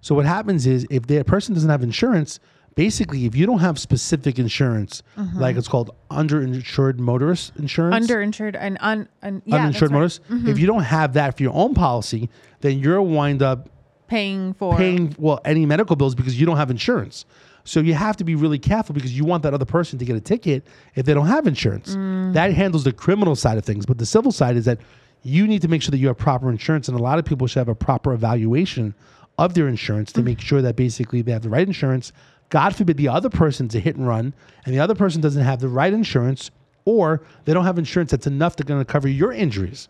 [0.00, 2.38] So what happens is if the person doesn't have insurance,
[2.76, 5.02] basically if you don't have specific insurance,
[5.34, 9.98] like it's called underinsured motorist insurance, Underinsured and un, un yeah, uninsured right.
[9.98, 10.34] Mm-hmm.
[10.34, 12.30] motorist, if you don't have that for your own policy,
[12.60, 13.68] then you're wind up
[14.06, 17.24] paying for paying well any medical bills because you don't have insurance.
[17.68, 20.16] So you have to be really careful because you want that other person to get
[20.16, 21.94] a ticket if they don't have insurance.
[21.94, 22.32] Mm.
[22.32, 24.78] That handles the criminal side of things, but the civil side is that
[25.22, 27.46] you need to make sure that you have proper insurance, and a lot of people
[27.46, 28.94] should have a proper evaluation
[29.36, 30.14] of their insurance Mm.
[30.14, 32.12] to make sure that basically they have the right insurance.
[32.48, 34.32] God forbid the other person's a hit and run,
[34.64, 36.50] and the other person doesn't have the right insurance,
[36.86, 39.88] or they don't have insurance that's enough to going to cover your injuries.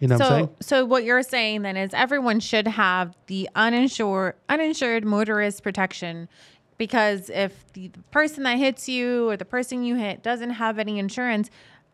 [0.00, 0.48] You know what I'm saying?
[0.60, 6.28] So, so what you're saying then is everyone should have the uninsured uninsured motorist protection
[6.78, 10.98] because if the person that hits you or the person you hit doesn't have any
[10.98, 11.50] insurance,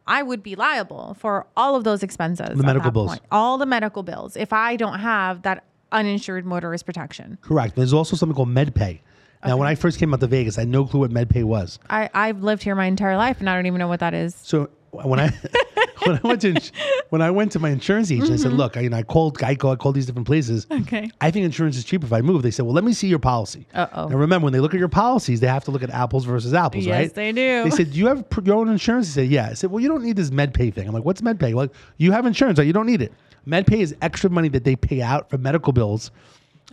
[0.06, 2.48] I would be liable for all of those expenses.
[2.48, 3.10] at medical bills.
[3.10, 3.22] point.
[3.30, 7.38] all the medical bills if I don't have that uninsured motorist protection.
[7.42, 7.76] Correct.
[7.76, 9.00] There's also something called MedPay.
[9.44, 11.78] Now, when I first came out to Vegas, I had no clue what MedPay was.
[11.88, 14.34] I I've lived here my entire life and I don't even know what that is.
[14.34, 15.32] So when I
[16.06, 16.72] when I went to ins-
[17.10, 18.56] when I went to my insurance agent, I said, mm-hmm.
[18.56, 20.66] "Look, I, you know, I called Geico, I called these different places.
[20.70, 21.10] Okay.
[21.20, 23.18] I think insurance is cheap if I move." They said, "Well, let me see your
[23.18, 24.08] policy." Uh-oh.
[24.08, 26.54] Now remember, when they look at your policies, they have to look at apples versus
[26.54, 27.14] apples, Yes, right?
[27.14, 27.64] they do.
[27.64, 29.80] They said, "Do you have pr- your own insurance?" They said, "Yeah." I said, "Well,
[29.80, 32.66] you don't need this MedPay thing." I'm like, "What's MedPay?" Well, you have insurance, right?
[32.66, 33.12] You don't need it.
[33.46, 36.10] MedPay is extra money that they pay out for medical bills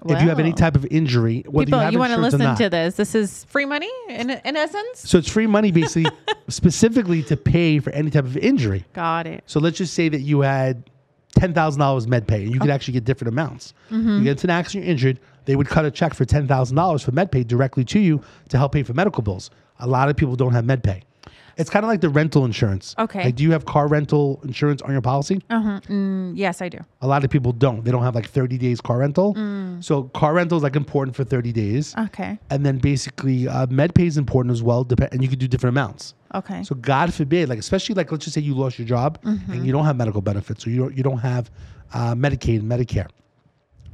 [0.05, 1.43] if you have any type of injury.
[1.47, 1.95] Whether People, you, have to do?
[1.95, 2.95] you want to listen to this?
[2.95, 4.99] This is free money in in essence.
[4.99, 6.12] So it's free money, basically,
[6.47, 8.86] specifically to pay for any type of injury.
[8.93, 9.43] Got it.
[9.47, 10.89] So let's just say that you had
[11.38, 13.73] ten thousand dollars med pay, and you could actually get different amounts.
[13.91, 14.17] Mm-hmm.
[14.17, 16.75] You get into an accident, you're injured, they would cut a check for ten thousand
[16.75, 19.49] dollars for med pay directly to you to help pay for medical bills.
[19.79, 21.03] A lot of people don't have med pay.
[21.57, 22.95] It's kind of like the rental insurance.
[22.99, 23.23] Okay.
[23.25, 25.41] Like, do you have car rental insurance on your policy?
[25.49, 25.79] Uh-huh.
[25.87, 26.79] Mm, yes, I do.
[27.01, 27.83] A lot of people don't.
[27.83, 29.35] They don't have like 30 days car rental.
[29.81, 31.95] So car rental is like important for 30 days.
[31.97, 32.39] Okay.
[32.49, 34.83] And then basically, uh, med pay is important as well.
[34.83, 36.13] Dep- and you could do different amounts.
[36.35, 36.63] Okay.
[36.63, 39.71] So God forbid, like especially like let's just say you lost your job and you
[39.71, 41.49] don't have medical benefits, or you don't you don't have
[41.93, 43.07] uh, Medicaid and Medicare.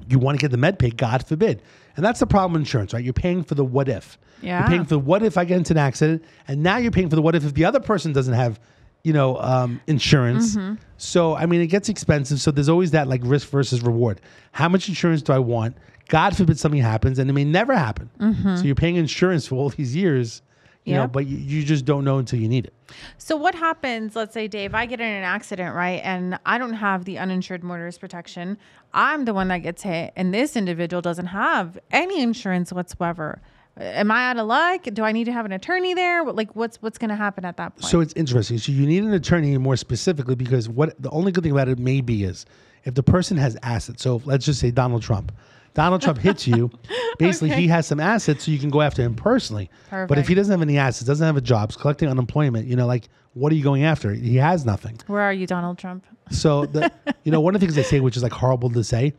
[0.09, 1.61] You want to get the med pay, God forbid,
[1.95, 3.03] and that's the problem with insurance, right?
[3.03, 4.17] You're paying for the what if.
[4.41, 4.59] Yeah.
[4.59, 7.09] You're paying for the what if I get into an accident, and now you're paying
[7.09, 8.59] for the what if if the other person doesn't have,
[9.03, 10.55] you know, um, insurance.
[10.97, 12.39] So I mean, it gets expensive.
[12.41, 14.21] So there's always that like risk versus reward.
[14.51, 15.77] How much insurance do I want?
[16.09, 18.09] God forbid something happens, and it may never happen.
[18.57, 20.41] So you're paying insurance for all these years.
[20.85, 22.73] You know, but you, you just don't know until you need it.
[23.17, 24.15] So what happens?
[24.15, 27.63] Let's say, Dave, I get in an accident, right, and I don't have the uninsured
[27.63, 28.57] motorist protection.
[28.93, 33.41] I'm the one that gets hit, and this individual doesn't have any insurance whatsoever.
[33.77, 34.83] Am I out of luck?
[34.93, 36.23] Do I need to have an attorney there?
[36.23, 37.89] Like, what's what's going to happen at that point?
[37.89, 38.59] So it's interesting.
[38.59, 41.79] So you need an attorney more specifically because what the only good thing about it
[41.79, 42.45] may be is
[42.83, 44.03] if the person has assets.
[44.03, 45.31] So let's just say Donald Trump.
[45.73, 46.69] Donald Trump hits you.
[47.19, 47.61] Basically, Okay.
[47.61, 49.69] he has some assets, so you can go after him personally.
[49.91, 52.75] But if he doesn't have any assets, doesn't have a job, is collecting unemployment, you
[52.75, 54.13] know, like what are you going after?
[54.13, 54.99] He has nothing.
[55.07, 56.05] Where are you, Donald Trump?
[56.31, 56.91] So the,
[57.23, 59.13] you know, one of the things they say, which is like horrible to say,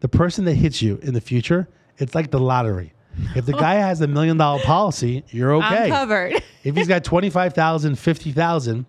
[0.00, 2.92] the person that hits you in the future, it's like the lottery.
[3.36, 6.42] If the guy has a million dollar policy, you're okay I'm covered.
[6.64, 8.86] if he's got 25,000, 50,000,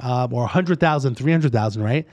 [0.00, 2.06] um, or 100,000, 300,000, right?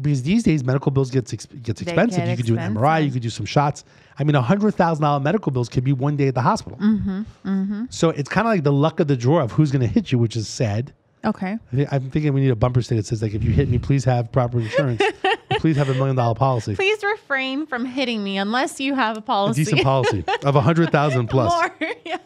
[0.00, 2.28] Because these days medical bills gets ex- gets expensive.
[2.28, 3.84] you could do an MRI, you could do some shots.
[4.18, 6.78] I mean, a hundred thousand dollar medical bills could be one day at the hospital.
[6.78, 9.86] Mm-hmm, So it's kind of like the luck of the draw of who's going to
[9.86, 10.92] hit you, which is sad.
[11.24, 11.58] Okay.
[11.72, 13.68] I thi- I'm thinking we need a bumper sticker that says like, if you hit
[13.68, 15.02] me, please have proper insurance.
[15.58, 19.20] please have a million dollar policy, Please refrain from hitting me unless you have a
[19.20, 19.64] a policy.
[19.64, 21.52] decent policy of a hundred thousand plus.
[21.52, 21.90] More.
[22.04, 22.16] yeah.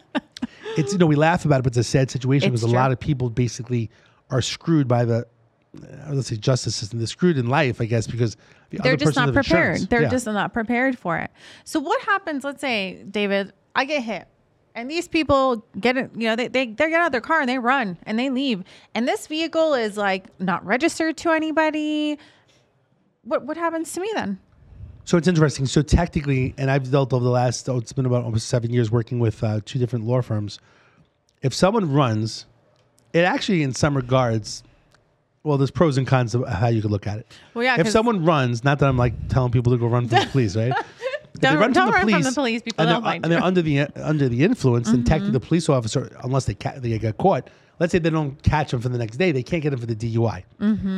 [0.77, 2.75] It's you know we laugh about it, but it's a sad situation It's because a
[2.75, 3.89] lot of people basically
[4.29, 5.25] are screwed by the
[5.83, 6.99] uh, let's say justice system.
[6.99, 8.35] They're screwed in life, I guess, because
[8.69, 9.43] the They're other just not prepared.
[9.75, 9.85] insurance.
[9.87, 10.09] They're Yeah.
[10.09, 11.31] just not prepared for it.
[11.63, 12.43] So what happens?
[12.43, 14.27] Let's say, David, I get hit.
[14.73, 17.39] And these people get it, you know, they, they, they get out of their car
[17.39, 18.63] and they run and they leave.
[18.93, 22.19] And this vehicle is like not registered to anybody.
[23.23, 24.37] What what happens to me then?
[25.05, 25.65] So it's interesting.
[25.65, 28.91] So technically, and I've dealt over the last, oh, it's been about almost seven years
[28.91, 30.59] working with uh, two different law firms.
[31.41, 32.45] If someone runs,
[33.13, 34.63] it actually, in some regards,
[35.45, 37.31] well, there's pros and cons of how you could look at it.
[37.53, 40.19] Well, yeah, If someone runs, not that I'm like telling people to go run from
[40.19, 40.73] the police, right?
[41.33, 43.39] If they Don't- don't run from the police, people, and they're, find and they're.
[43.39, 43.45] Mm-hmm.
[43.47, 47.17] under the under the influence, then technically the police officer, unless they ca- they get
[47.17, 49.79] caught, let's say they don't catch them for the next day, they can't get them
[49.79, 50.43] for the DUI,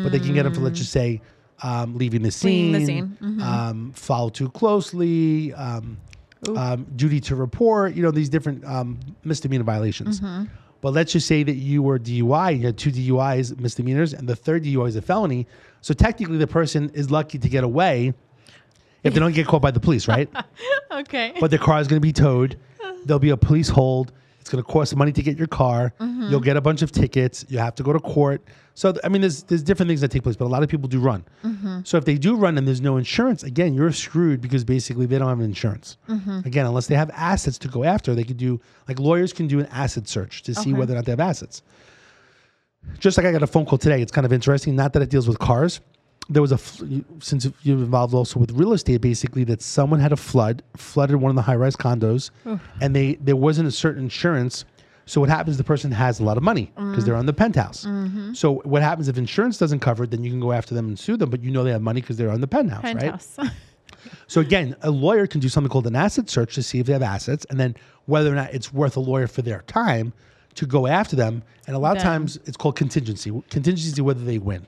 [0.03, 1.21] but they can get them for let's just say
[1.63, 3.17] um, leaving the scene, Leaving the scene.
[3.21, 3.41] Mhm.
[3.41, 5.97] um, follow too closely, um,
[6.55, 10.21] um, duty to report, you know, these different um, misdemeanor violations.
[10.81, 14.35] But let's just say that you were DUI, you had two DUIs, misdemeanors, and the
[14.35, 15.47] third DUI is a felony.
[15.81, 18.13] So technically, the person is lucky to get away
[19.03, 20.29] if they don't get caught by the police, right?
[20.89, 21.33] Okay.
[21.39, 22.57] but the car is going to be towed.
[23.05, 24.11] There'll be a police hold.
[24.39, 25.93] It's going to cost money to get your car.
[25.99, 26.29] Mm-hmm.
[26.31, 27.45] You'll get a bunch of tickets.
[27.49, 28.41] You have to go to court.
[28.77, 30.87] So I mean, there's there's different things that take place, but a lot of people
[30.87, 31.25] do run.
[31.43, 31.79] Mm-hmm.
[31.83, 35.17] So if they do run and there's no insurance, again, you're screwed because basically they
[35.17, 35.97] don't have insurance.
[36.07, 36.41] Mm-hmm.
[36.45, 39.59] Again, unless they have assets to go after, they could do like lawyers can do
[39.59, 40.73] an asset search to see Okay.
[40.79, 41.63] whether or not they have assets.
[42.99, 44.75] Just like I got a phone call today, it's kind of interesting.
[44.75, 45.81] Not that it deals with cars.
[46.29, 46.59] There was a
[47.19, 51.31] since you're involved also with real estate, basically that someone had a flood, flooded one
[51.31, 52.29] of the high-rise condos,
[52.79, 54.65] and they there wasn't a certain insurance.
[55.07, 55.57] So what happens?
[55.57, 57.87] The person has a lot of money because they're on the penthouse.
[58.33, 60.11] So what happens if insurance doesn't cover it?
[60.11, 62.01] Then you can go after them and sue them, but you know they have money
[62.01, 62.99] because they're on the penthouse, right?
[62.99, 63.37] Penthouse.
[64.27, 66.93] So again, a lawyer can do something called an asset search to see if they
[66.93, 70.13] have assets, and then whether or not it's worth a lawyer for their time
[70.55, 71.43] to go after them.
[71.65, 73.31] And a lot of times, it's called contingency.
[73.49, 74.65] Contingency is whether they win.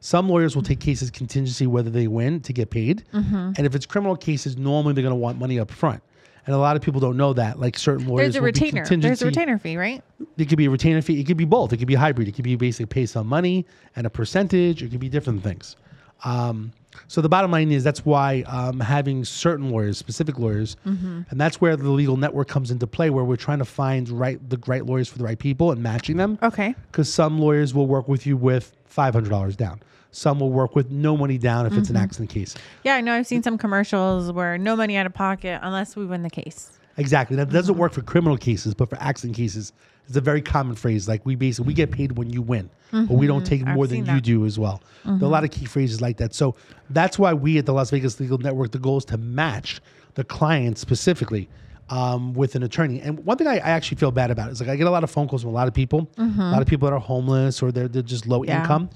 [0.00, 3.52] Some lawyers will take cases contingency whether they win to get paid, Mm-hmm.
[3.56, 6.02] and if it's criminal cases, normally they're going to want money up front.
[6.50, 7.60] And a lot of people don't know that.
[7.60, 8.84] Like certain lawyers, There's a retainer.
[8.84, 10.02] There's a retainer fee, right?
[10.36, 11.20] it could be a retainer fee.
[11.20, 11.72] It could be both.
[11.72, 12.26] It could be a hybrid.
[12.26, 14.82] It could be basically pay some money and a percentage.
[14.82, 15.76] It could be different things.
[16.24, 16.72] Um,
[17.06, 21.20] so the bottom line is that's why um, having certain lawyers, specific lawyers, Mm-hmm.
[21.30, 24.40] and that's where the legal network comes into play, where we're trying to find right
[24.50, 26.36] the right lawyers for the right people and matching them.
[26.42, 26.74] Okay.
[26.90, 29.80] Because some lawyers will work with you with five hundred dollars down.
[30.12, 31.80] Some will work with no money down if Mm-hmm.
[31.80, 32.54] it's an accident case.
[32.84, 33.12] Yeah, I know.
[33.14, 36.72] I've seen some commercials where no money out of pocket unless we win the case.
[36.96, 37.36] Exactly.
[37.36, 37.80] That doesn't Mm-hmm.
[37.80, 39.72] work for criminal cases, but for accident cases,
[40.08, 41.06] it's a very common phrase.
[41.08, 43.68] Like we basically we get paid when you win, but we don't take Mm-hmm.
[43.70, 44.10] I've more than you that.
[44.14, 44.18] Mm-hmm.
[44.40, 44.82] do as well.
[45.04, 46.34] There are a lot of key phrases like that.
[46.34, 46.56] So
[46.90, 49.80] that's why we at the Las Vegas Legal Network, the goal is to match
[50.14, 51.48] the client specifically
[51.90, 53.00] um, with an attorney.
[53.00, 55.04] And one thing I, I actually feel bad about is like I get a lot
[55.04, 57.62] of phone calls from a lot of people, a lot of people that are homeless
[57.62, 58.48] or they're, they're just low Mm-hmm.
[58.48, 58.60] Yeah.
[58.62, 58.90] income.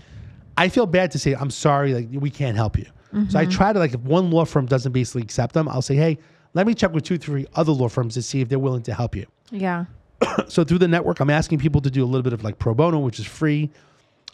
[0.57, 2.85] I feel bad to say, I'm sorry, like we can't help you.
[2.85, 2.91] So
[3.21, 3.37] Mm-hmm.
[3.37, 6.19] I try to like if one law firm doesn't basically accept them, I'll say, hey,
[6.55, 8.95] let me check with two, three other law firms to see if they're willing to
[8.95, 9.27] help you.
[9.51, 9.85] Yeah.
[10.49, 12.75] So through the network, I'm asking people to do a little bit of like pro
[12.75, 13.71] bono, which is free.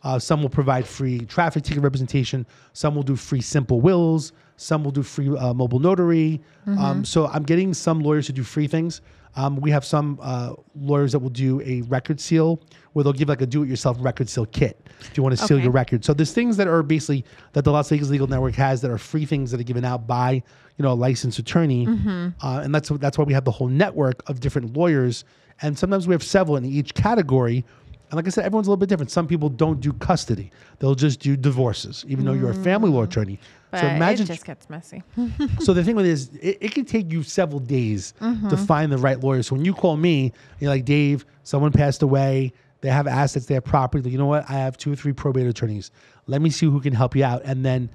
[0.02, 2.46] Uh, some will provide free traffic ticket representation.
[2.72, 4.32] Some will do free simple wills.
[4.56, 6.40] Some will do free uh, mobile notary.
[6.66, 9.02] Um, so I'm getting some lawyers to do free things.
[9.36, 12.60] Um, we have some uh, lawyers that will do a record seal
[12.92, 15.64] where they'll give like a do-it-yourself record seal kit if you want to seal Okay.
[15.64, 16.04] your record.
[16.04, 18.98] So there's things that are basically that the Las Vegas Legal Network has that are
[18.98, 21.86] free things that are given out by you know a licensed attorney,
[22.42, 25.24] uh, and that's that's why we have the whole network of different lawyers.
[25.62, 27.64] And sometimes we have several in each category.
[28.10, 29.10] And like I said, everyone's a little bit different.
[29.10, 33.02] Some people don't do custody; they'll just do divorces, even though you're a family law
[33.02, 33.08] mm.
[33.08, 33.38] attorney.
[33.70, 35.02] But so imagine it just gets messy.
[35.60, 38.64] so the thing with it is, it, it can take you several days to mm-hmm.
[38.64, 39.42] find the right lawyer.
[39.44, 42.52] So when you call me, you're like, Dave, someone passed away.
[42.80, 43.46] They have assets.
[43.46, 44.10] They have property.
[44.10, 44.48] You know what?
[44.48, 45.92] I have two or three probate attorneys.
[46.26, 47.42] Let me see who can help you out.
[47.44, 47.90] And then,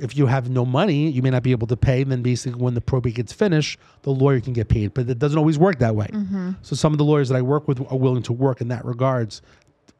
[0.00, 2.02] if you have no money, you may not be able to pay.
[2.02, 4.94] And then basically, when the probate gets finished, the lawyer can get paid.
[4.94, 6.06] But it doesn't always work that way.
[6.06, 6.52] Mm-hmm.
[6.62, 8.84] So some of the lawyers that I work with are willing to work in that
[8.84, 9.42] regards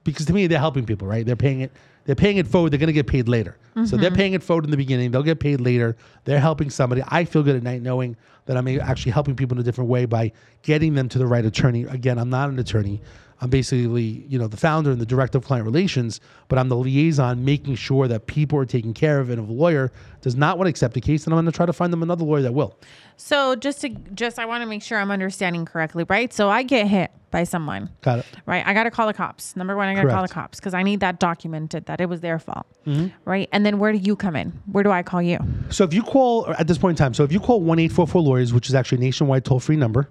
[0.05, 1.25] because to me they're helping people, right?
[1.27, 1.73] They're paying it.
[2.05, 2.70] They're paying it forward.
[2.70, 3.57] They're going to get paid later.
[3.87, 4.16] So they're mm-hmm.
[4.16, 5.11] paying it forward in the beginning.
[5.11, 5.97] They'll get paid later.
[6.25, 7.03] They're helping somebody.
[7.09, 10.05] I feel good at night knowing that I'm actually helping people in a different way
[10.05, 11.85] by getting them to the right attorney.
[11.85, 13.01] Again, I'm not an attorney.
[13.44, 16.78] I'm basically, you know, the founder and the director of client relations, but I'm the
[16.78, 19.28] liaison making sure that people are taken care of.
[19.28, 21.52] And if a lawyer does not want to accept a case, then I'm going to
[21.52, 22.78] try to find them another lawyer that will.
[23.18, 26.33] So just to just I want to make sure I'm understanding correctly, right?
[26.33, 27.90] So I get hit by someone.
[28.00, 28.26] Got it.
[28.46, 28.66] Right.
[28.66, 29.54] I got to call the cops.
[29.57, 32.09] Number one, I got to call the cops because I need that documented that it
[32.09, 32.64] was their fault.
[32.87, 33.09] Mm-hmm.
[33.26, 33.50] Right.
[33.52, 34.59] And then where do you come in?
[34.72, 35.37] Where do I call you?
[35.68, 37.92] So if you call at this point in time, so if you call one eight
[37.92, 40.09] four four lawyers, which is actually a nationwide toll free number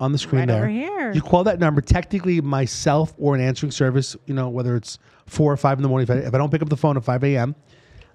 [0.00, 1.12] on the screen Right there, over here.
[1.12, 1.80] you call that number.
[1.80, 5.88] Technically, myself or an answering service, you know, whether it's four or five in the
[5.88, 7.54] morning, if I, if I don't pick up the phone at five a.m.,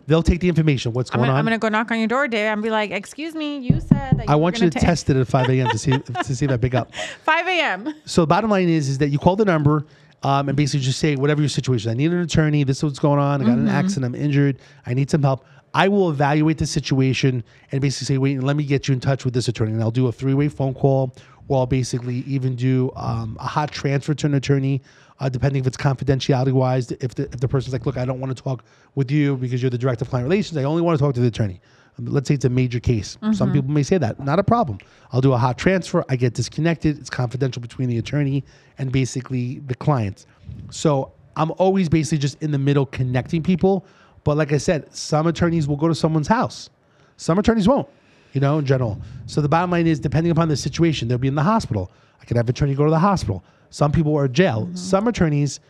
[0.08, 0.94] they'll take the information.
[0.94, 1.40] What's I'm going gonna, on?
[1.40, 4.18] I'm gonna go knock on your door, Dave, and be like, "Excuse me, you said
[4.18, 5.70] that." You I want you to test it at five a.m.
[5.70, 5.92] to see
[6.24, 6.94] to see if I pick up.
[7.24, 7.94] 5 a.m.
[8.06, 9.86] So the bottom line is is that you call the number
[10.24, 11.92] um, and basically just say whatever your situation.
[11.92, 12.64] I need an attorney.
[12.64, 13.42] This is what's going on.
[13.42, 14.16] I got an accident.
[14.16, 14.58] I'm injured.
[14.86, 15.46] I need some help.
[15.76, 19.26] I will evaluate the situation and basically say, wait, let me get you in touch
[19.26, 19.74] with this attorney.
[19.74, 21.14] And I'll do a three-way phone call,
[21.48, 24.82] or I'll basically even do um, a hot transfer to an attorney,
[25.20, 26.92] uh, depending if it's confidentiality wise.
[26.92, 28.64] If the, if the person's like, look, I don't want to talk
[28.96, 30.58] with you because you're the director of client relations.
[30.58, 31.62] I only want to talk to the attorney.
[31.98, 33.18] Um, Let's say it's a major case.
[33.34, 34.20] Some people may say that.
[34.20, 34.80] Not a problem.
[35.12, 36.04] I'll do a hot transfer.
[36.10, 36.98] I get disconnected.
[37.00, 38.44] It's confidential between the attorney
[38.78, 40.26] and basically the client.
[40.72, 43.86] So I'm always basically just in the middle connecting people.
[44.24, 46.70] But like I said, some attorneys will go to someone's house.
[47.18, 47.88] Some attorneys won't,
[48.36, 49.02] you know, in general.
[49.28, 51.90] So the bottom line is depending upon the situation, they'll be in the hospital.
[52.22, 53.44] I could have an attorney go to the hospital.
[53.70, 54.66] Some people are in jail.
[54.66, 54.76] Mm-hmm.
[54.76, 55.62] Some attorneys,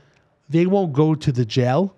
[0.49, 1.95] they won't go to the jail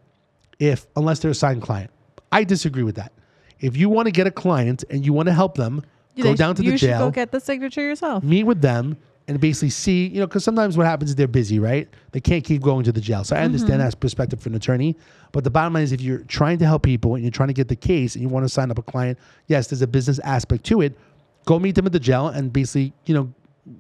[0.60, 1.90] if unless they're a signed client.
[2.34, 3.14] I disagree with that.
[3.62, 5.84] If you want to get a client and you want to help them,
[6.22, 8.24] go down to you the should jail go get the signature yourself.
[8.24, 11.60] meet with them and basically see, you know, because sometimes what happens is they're busy,
[11.60, 11.88] right?
[12.12, 13.24] They can't keep going to the jail.
[13.24, 13.46] So I mm-hmm.
[13.46, 14.98] understand that perspective for an attorney.
[15.32, 17.54] But the bottom line is if you're trying to help people and you're trying to
[17.54, 20.20] get the case and you want to sign up a client, yes, there's a business
[20.20, 20.98] aspect to it.
[21.46, 23.34] Go meet them at the jail and basically, you know,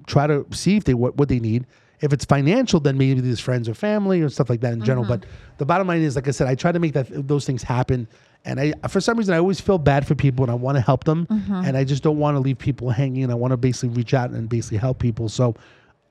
[0.05, 1.65] try to see if they what, what they need.
[1.99, 5.03] If it's financial, then maybe these friends or family or stuff like that in general.
[5.03, 5.21] Mm-hmm.
[5.21, 5.25] But
[5.57, 8.07] the bottom line is, like I said, I try to make that those things happen.
[8.45, 10.81] And I, for some reason, I always feel bad for people, and I want to
[10.81, 11.53] help them, mm-hmm.
[11.65, 13.23] and I just don't want to leave people hanging.
[13.23, 15.27] And I want to basically reach out and basically help people.
[15.27, 15.55] So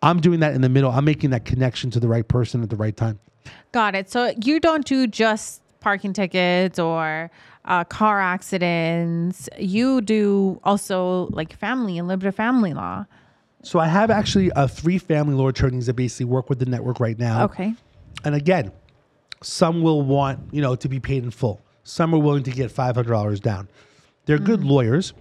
[0.03, 0.90] I'm doing that in the middle.
[0.90, 3.18] I'm making that connection to the right person at the right time.
[3.72, 4.11] Got it.
[4.11, 7.30] So you don't do just parking tickets or
[7.64, 9.48] uh, car accidents.
[9.59, 13.06] You do also like family and limited family law.
[13.62, 17.00] So I have actually uh, three family law attorneys that basically work with the network
[17.00, 17.44] right now.
[17.44, 17.74] Okay.
[18.24, 18.70] And again,
[19.42, 21.61] some will want, you know, to be paid in full.
[21.82, 23.68] Some are willing to get $500 down.
[24.24, 25.14] They're good lawyers.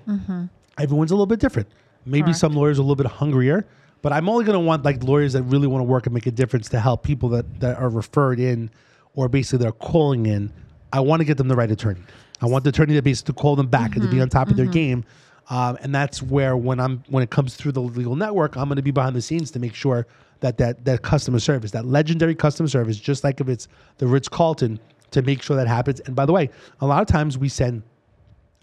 [0.77, 1.69] Everyone's a little bit different.
[2.05, 2.39] Maybe Correct.
[2.39, 3.65] some lawyers are a little bit hungrier,
[4.05, 6.27] but I'm only going to want like lawyers that really want to work and make
[6.27, 8.69] a difference to help people that, that are referred in
[9.15, 10.53] or basically they're calling in.
[10.93, 12.01] I want to get them the right attorney.
[12.39, 14.57] I want the attorney to basically call them back and to be on top of
[14.57, 15.05] their game.
[15.49, 18.75] Um, and that's where when I'm when it comes through the legal network, I'm going
[18.75, 20.05] to be behind the scenes to make sure
[20.41, 24.29] that that that customer service, that legendary customer service, just like if it's the Ritz
[24.29, 25.99] Carlton, to make sure that happens.
[26.01, 27.81] And by the way, a lot of times we send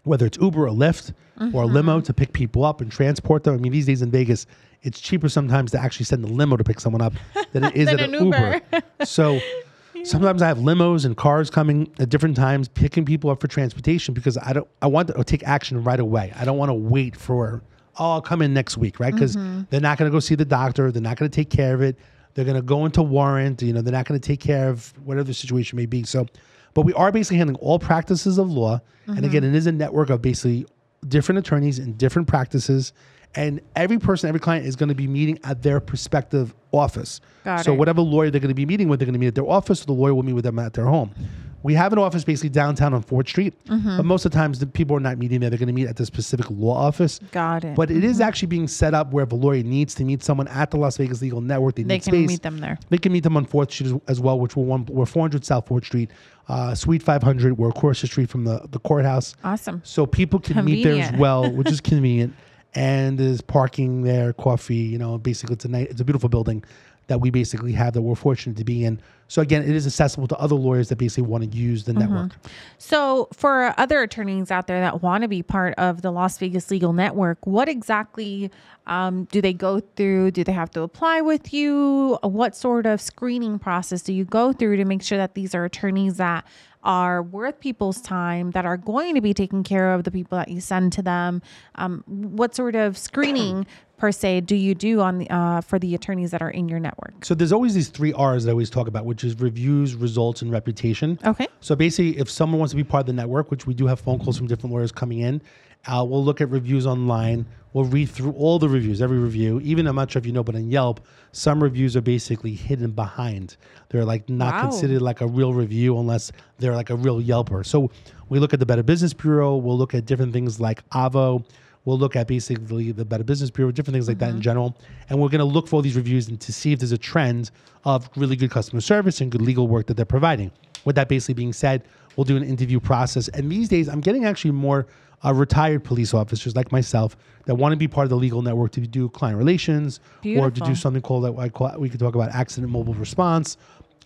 [0.05, 1.15] whether it's Uber or Lyft
[1.53, 2.05] or a limo Mm-hmm.
[2.05, 3.55] to pick people up and transport them.
[3.55, 4.47] I mean, these days in Vegas,
[4.83, 7.13] it's cheaper sometimes to actually send a limo to pick someone up
[7.53, 8.61] than it is Than at an an Uber.
[8.73, 8.87] Uber.
[9.05, 9.39] so
[10.05, 14.15] sometimes I have limos and cars coming at different times, picking people up for transportation
[14.15, 14.69] because I don't.
[14.81, 16.33] I want to take action right away.
[16.37, 17.63] I don't want to wait for
[17.99, 19.13] oh, I'll come in next week, right?
[19.13, 19.63] Because Mm-hmm.
[19.69, 20.91] they're not going to go see the doctor.
[20.91, 21.99] They're not going to take care of it.
[22.35, 23.61] They're going to go into warrant.
[23.61, 26.03] You know, they're not going to take care of whatever the situation may be.
[26.05, 26.27] So,
[26.73, 28.81] but we are basically handling all practices of law.
[29.07, 29.13] Mm-hmm.
[29.19, 30.65] And again, it is a network of basically
[31.07, 32.95] different attorneys in different practices.
[33.35, 37.21] And every person, every client is going to be meeting at their prospective office.
[37.45, 37.77] Got so it.
[37.79, 39.83] whatever lawyer they're going to be meeting with, they're going to meet at their office,
[39.83, 41.15] or the lawyer will meet with them at their home.
[41.63, 43.97] We have an office basically downtown on Fourth Street, Mm-hmm.
[43.99, 45.49] but most of the times the people are not meeting there.
[45.49, 47.21] They're going to meet at the specific law office.
[47.31, 47.77] Got it.
[47.77, 50.49] But it is actually being set up where if a lawyer needs to meet someone
[50.49, 52.29] at the Las Vegas Legal Network, they, they need can space.
[52.29, 52.79] meet them there.
[52.91, 55.69] They can meet them on Fourth Street as, well, which we're one we're 400 South
[55.69, 56.11] Fourth Street,
[56.49, 57.57] uh, Suite 500.
[57.57, 59.81] We're across the street from the the courthouse, Awesome.
[59.85, 62.35] so people can meet there as well, which is convenient.
[62.75, 64.77] And there's parking there, coffee.
[64.77, 66.65] You know, basically it's a nice, it's a beautiful building
[67.09, 69.01] that we basically have that we're fortunate to be in.
[69.27, 72.01] So again, it is accessible to other lawyers that basically want to use the Mm-hmm.
[72.01, 72.33] network.
[72.79, 76.71] So, for other attorneys out there that want to be part of the Las Vegas
[76.71, 78.51] Legal Network, what exactly
[78.87, 80.31] um, do they go through?
[80.31, 82.19] Do they have to apply with you?
[82.23, 85.65] What sort of screening process do you go through to make sure that these are
[85.65, 86.45] attorneys that
[86.85, 90.49] are worth people's time, that are going to be taking care of the people that
[90.49, 91.43] you send to them?
[91.77, 93.67] Um, what sort of screening
[93.99, 96.81] per se do you do on the, uh, for the attorneys that are in your
[96.81, 97.25] network?
[97.25, 100.43] So there's always these three R's that I always talk about, which is reviews, results,
[100.43, 101.19] and reputation.
[101.25, 101.47] Okay.
[101.61, 104.01] So basically, if someone wants to be part of the network, which we do have
[104.01, 105.41] phone calls from different lawyers coming in,
[105.87, 107.47] Uh, we'll look at reviews online.
[107.73, 109.59] We'll read through all the reviews, every review.
[109.63, 111.01] Even I'm not sure if you know, but on Yelp,
[111.33, 113.57] some reviews are basically hidden behind.
[113.89, 114.63] They're like not Wow.
[114.71, 117.65] considered like a real review unless they're like a real Yelper.
[117.65, 117.91] So
[118.29, 119.57] we look at the Better Business Bureau.
[119.57, 121.45] We'll look at different things like Avvo.
[121.85, 124.77] We'll look at basically the Better Business Bureau, different things like that in general.
[125.09, 126.99] And we're going to look for all these reviews and to see if there's a
[126.99, 127.51] trend
[127.85, 130.53] of really good customer service and good legal work that they're providing.
[130.85, 131.83] With that basically being said,
[132.17, 133.29] we'll do an interview process.
[133.29, 134.87] And these days, I'm getting actually more
[135.25, 137.17] uh, retired police officers like myself
[137.47, 140.01] that want to be part of the legal network to do client relations
[140.41, 143.57] or to do something called that I call we could talk about accident mobile response,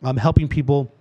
[0.02, 0.92] um, helping people.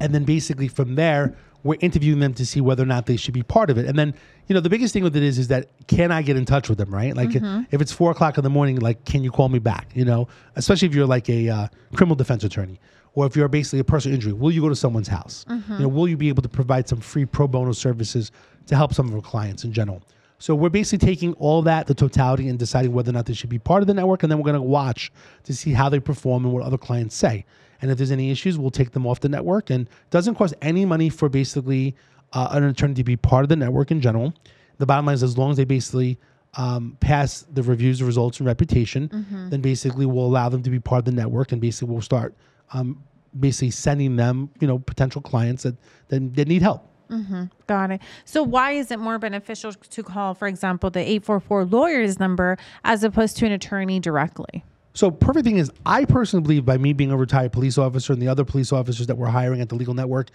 [0.00, 3.34] And then basically from there we're interviewing them to see whether or not they should
[3.34, 3.84] be part of it.
[3.84, 4.14] And then
[4.46, 6.68] you know the biggest thing with it is is that can i get in touch
[6.68, 7.14] with them right?
[7.14, 7.34] Like
[7.70, 10.26] if it's four o'clock in the morning like can you call me back you know?
[10.56, 12.80] Especially if you're like a uh, criminal defense attorney
[13.14, 15.44] or if you're basically a personal injury will you go to someone's house?
[15.48, 18.32] You know will you be able to provide some free pro bono services
[18.70, 20.02] to help some of our clients in general
[20.40, 23.50] so we're basically taking all that, the totality, and deciding whether or not they should
[23.50, 25.12] be part of the network, and then we're going to watch
[25.44, 27.44] to see how they perform and what other clients say.
[27.82, 29.68] And if there's any issues, we'll take them off the network.
[29.68, 31.94] And it doesn't cost any money for basically
[32.32, 34.32] uh, an attorney to be part of the network in general.
[34.78, 36.18] The bottom line is, as long as they basically
[36.54, 39.10] um, pass the reviews, results, and reputation,
[39.50, 42.34] then basically we'll allow them to be part of the network, and basically we'll start
[42.72, 43.04] um,
[43.38, 45.76] basically sending them, you know, potential clients that
[46.08, 46.89] that, that need help.
[47.10, 47.44] Mm-hmm.
[47.66, 48.00] Got it.
[48.24, 53.04] So why is it more beneficial to call, for example, the 844 lawyers number as
[53.04, 54.64] opposed to an attorney directly?
[54.94, 58.20] So perfect thing is, I personally believe by me being a retired police officer and
[58.20, 60.30] the other police officers that we're hiring at the legal network,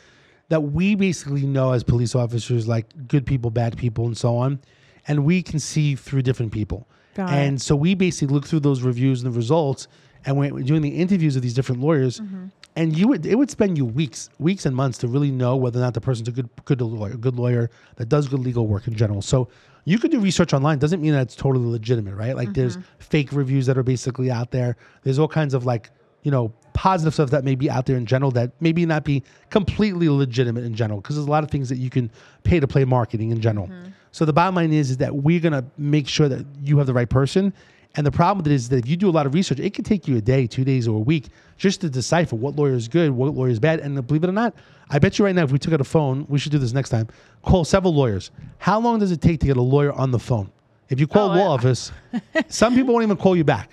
[0.49, 4.59] that we basically know as police officers like good people, bad people, and so on,
[5.07, 6.87] and we can see through different people.
[7.15, 7.35] Got it.
[7.35, 9.87] and so we basically look through those reviews and the results,
[10.25, 12.19] and we're doing the interviews of these different lawyers.
[12.19, 12.45] Mm-hmm.
[12.75, 15.79] And you would it would spend you weeks, weeks and months to really know whether
[15.79, 18.87] or not the person's a good good lawyer, good lawyer that does good legal work
[18.87, 19.21] in general.
[19.21, 19.47] So
[19.85, 20.79] you could do research online.
[20.79, 22.35] Doesn't mean that it's totally legitimate, right?
[22.35, 22.87] Like there's mm-hmm.
[22.99, 24.75] fake reviews that are basically out there.
[25.03, 25.89] There's all kinds of like
[26.23, 29.23] you know positive stuff that may be out there in general that maybe not be
[29.49, 32.11] completely legitimate in general because there's a lot of things that you can
[32.43, 33.67] pay to play marketing in general.
[33.67, 33.89] Mm-hmm.
[34.11, 36.93] So the bottom line is is that we're gonna make sure that you have the
[36.93, 37.53] right person.
[37.97, 39.73] And the problem with it is that if you do a lot of research, it
[39.73, 41.27] could take you a day, two days, or a week
[41.57, 43.79] just to decipher what lawyer is good, what lawyer is bad.
[43.79, 44.53] And believe it or not,
[44.89, 46.73] I bet you right now, if we took out a phone, we should do this
[46.73, 47.07] next time.
[47.41, 48.31] Call several lawyers.
[48.57, 50.51] How long does it take to get a lawyer on the phone?
[50.89, 51.91] If you call Oh, law I- office,
[52.49, 53.71] some people won't even call you back.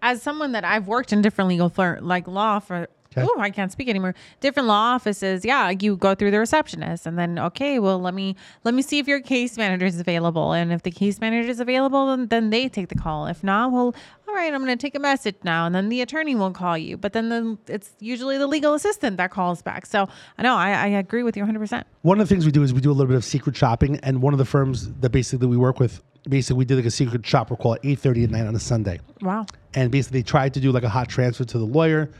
[0.00, 3.26] As someone that I've worked in different legal fir- like law for Okay.
[3.28, 4.14] oh I can't speak anymore.
[4.40, 8.36] Different law offices, yeah, you go through the receptionist and then okay, well let me
[8.64, 11.60] let me see if your case manager is available, and if the case manager is
[11.60, 13.26] available, then, then they take the call.
[13.26, 13.94] If not, well,
[14.26, 16.76] all right, I'm going to take a message now, and then the attorney will call
[16.76, 16.96] you.
[16.96, 19.86] But then the, it's usually the legal assistant that calls back.
[19.86, 20.08] So
[20.38, 21.58] I know I, agree with you 100.
[21.58, 23.56] percent One of the things we do is we do a little bit of secret
[23.56, 26.86] shopping, and one of the firms that basically we work with, basically we did like
[26.86, 29.00] a secret shopper call eight thirty at night on a Sunday.
[29.20, 29.46] Wow.
[29.74, 32.10] and basically they tried to do like a hot transfer to the lawyer.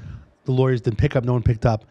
[0.45, 1.25] The lawyers didn't pick up.
[1.25, 1.85] No one picked up.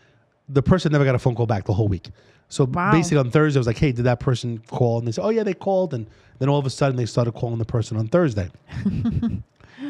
[0.49, 2.09] The person never got a phone call back the whole week.
[2.49, 2.91] So Wow.
[2.91, 5.29] basically on Thursday, I was like, "Hey, did that person call?" And they said, "Oh
[5.29, 6.05] yeah, they called." And
[6.39, 8.49] then all of a sudden, they started calling the person on Thursday.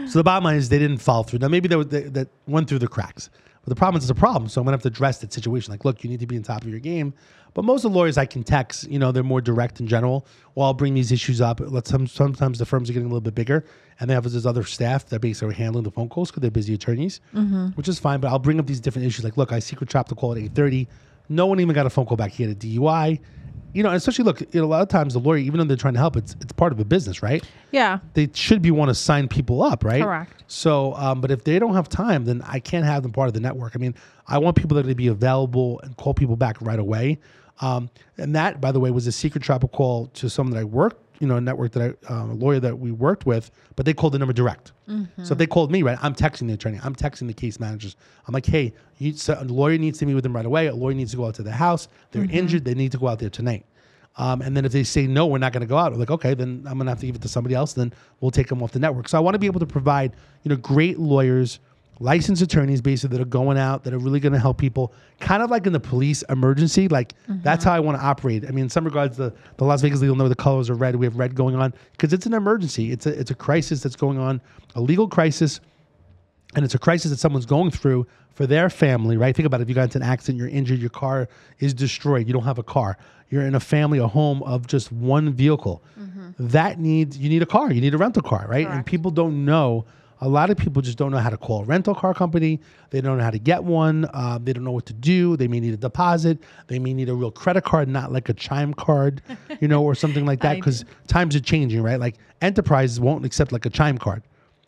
[0.08, 1.40] so the bottom line is they didn't follow through.
[1.40, 3.30] Now maybe that was- that that went through the cracks.
[3.64, 4.50] But the problem is it's a problem.
[4.50, 5.72] So I'm gonna have to address that situation.
[5.72, 7.14] Like, look, you need to be on top of your game.
[7.54, 10.26] But most of the lawyers I can text, you know, they're more direct in general.
[10.56, 11.60] Well, I'll bring these issues up.
[11.64, 13.64] Let's some, sometimes the firms are getting a little bit bigger,
[14.00, 16.52] and they have this other staff that basically are handling the phone calls because they're
[16.52, 17.20] busy attorneys,
[17.76, 18.20] which is fine.
[18.20, 19.24] But I'll bring up these different issues.
[19.24, 20.88] Like, look, I secret chopped the call at eight thirty.
[21.30, 22.32] No one even got a phone call back.
[22.32, 23.20] He had a DUI.
[23.76, 25.76] You know, especially look, you know, a lot of times the lawyer, even though they're
[25.78, 27.44] trying to help, it's it's part of a business, right?
[27.72, 28.00] Yeah.
[28.14, 30.04] they should be want to sign people up, right?
[30.04, 30.44] Correct.
[30.48, 33.34] So, um, but if they don't have time, then I can't have them part of
[33.34, 33.76] the network.
[33.76, 33.96] I mean,
[34.28, 37.18] I want people that are going to be available and call people back right away.
[37.64, 40.66] Um, and that, by the way, was a secret shopper call to someone that I
[40.66, 43.86] worked, you know, a network that I, um, a lawyer that we worked with, but
[43.86, 44.74] they called the number direct.
[45.24, 47.96] So if they called me, right, I'm texting the attorney, I'm texting the case managers.
[48.28, 50.68] I'm like, hey, you, so a lawyer needs to meet with them right away.
[50.68, 51.88] A lawyer needs to go out to the house.
[52.12, 52.66] They're injured.
[52.66, 53.66] They need to go out there tonight.
[54.18, 55.92] Um, and then if they say no, we're not going to go out.
[55.94, 57.74] We're like, okay, then I'm going to have to give it to somebody else.
[57.74, 59.08] Then we'll take them off the network.
[59.08, 60.12] So I want to be able to provide,
[60.44, 61.60] you know, great lawyers,
[62.00, 65.44] licensed attorneys, basically that are going out that are really going to help people, kind
[65.44, 66.88] of like in the police emergency.
[66.88, 67.70] Like that's mm-hmm.
[67.70, 68.46] how I want to operate.
[68.46, 70.96] I mean, in some regards, the the Las Vegas legal know the colors are red.
[70.96, 72.92] We have red going on because it's an emergency.
[72.92, 74.42] It's a it's a crisis that's going on,
[74.76, 75.60] a legal crisis
[76.56, 79.36] and it's a crisis that someone's going through for their family, right?
[79.36, 79.64] Think about it.
[79.64, 81.28] If you got into an accident, you're injured, your car
[81.60, 82.98] is destroyed, you don't have a car.
[83.30, 85.84] You're in a family, a home of just one vehicle.
[86.00, 86.32] Mm-hmm.
[86.40, 87.72] That needs you need a car.
[87.72, 88.68] You need a rental car, right?
[88.68, 89.86] And people don't know
[90.24, 92.62] A lot of people just don't know how to call a rental car company.
[92.92, 94.10] They don't know how to get one.
[94.14, 95.36] Uh, they don't know what to do.
[95.36, 96.40] They may need a deposit.
[96.68, 99.22] They may need a real credit card, not like a chime card,
[99.60, 100.56] you know, or something like that.
[100.56, 102.00] Because times are changing, right?
[102.00, 104.24] Like enterprises won't accept like a chime card.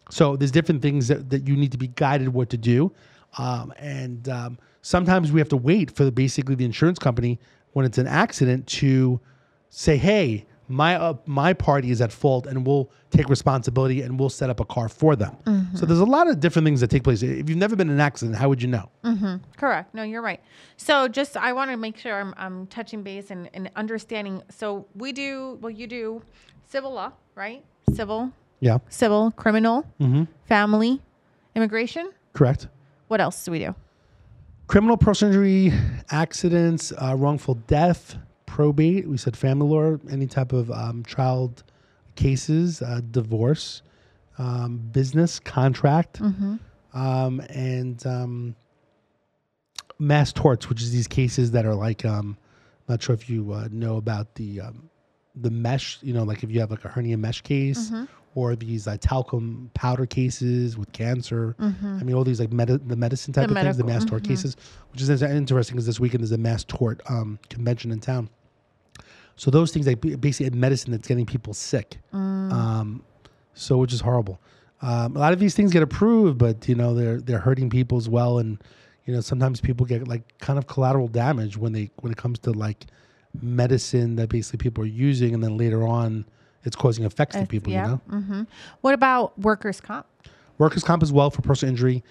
[0.10, 2.91] So there's different things that, that you need to be guided what to do.
[3.38, 7.39] Um, and um, sometimes we have to wait for the, basically the insurance company
[7.72, 9.22] when it's an accident to
[9.70, 14.30] say, hey, my uh, my party is at fault and we'll take responsibility and we'll
[14.30, 15.36] set up a car for them.
[15.76, 17.22] So there's a lot of different things that take place.
[17.24, 18.89] If you've never been in an accident, how would you know?
[19.03, 19.36] mm-hmm.
[19.57, 19.93] Correct.
[19.93, 20.41] No, you're right.
[20.78, 24.41] So just I want to make sure I'm, I'm touching base and, and understanding.
[24.49, 25.70] So we do well.
[25.72, 26.22] You do
[26.68, 27.63] civil law, right?
[27.93, 29.86] Civil, Yeah, civil, criminal,
[30.47, 31.01] family,
[31.55, 32.11] immigration.
[32.34, 32.68] correct.
[33.07, 33.76] What else do we do?
[34.68, 35.72] Criminal personal injury,
[36.09, 38.18] accidents, uh, wrongful death,
[38.56, 39.06] probate.
[39.08, 41.64] We said family law, any type of um, child
[42.16, 43.82] cases, uh, divorce,
[44.38, 46.22] um, business contract,
[46.93, 48.56] um, and um,
[49.99, 52.38] mass torts, which is these cases that are like, um,
[52.88, 54.89] not sure if you uh, know about the um,
[55.36, 55.97] the mesh.
[56.01, 57.91] You know, like if you have like a hernia mesh case.
[58.38, 61.56] Or these uh, talcum powder cases with cancer.
[62.01, 64.24] I mean, all these like medi- the medicine type The of things, the mass tort
[64.26, 64.58] cases,
[64.91, 68.30] which is interesting because this weekend is a mass tort um, convention in town.
[69.36, 71.98] So those things like ba- basically medicine that's getting people sick.
[72.14, 73.04] Um,
[73.54, 74.40] so which is horrible.
[74.82, 77.98] Um, a lot of these things get approved, but you know they're they're hurting people
[77.98, 78.62] as well, and
[79.06, 82.40] you know sometimes people get like kind of collateral damage when they when it comes
[82.40, 82.86] to like
[83.42, 86.26] medicine that basically people are using, and then later on
[86.64, 87.72] it's causing effects to people.
[87.72, 87.84] yeah.
[87.84, 88.44] You know, hmm
[88.82, 90.06] What about workers' comp?
[90.58, 92.04] workers' comp as well for personal injury.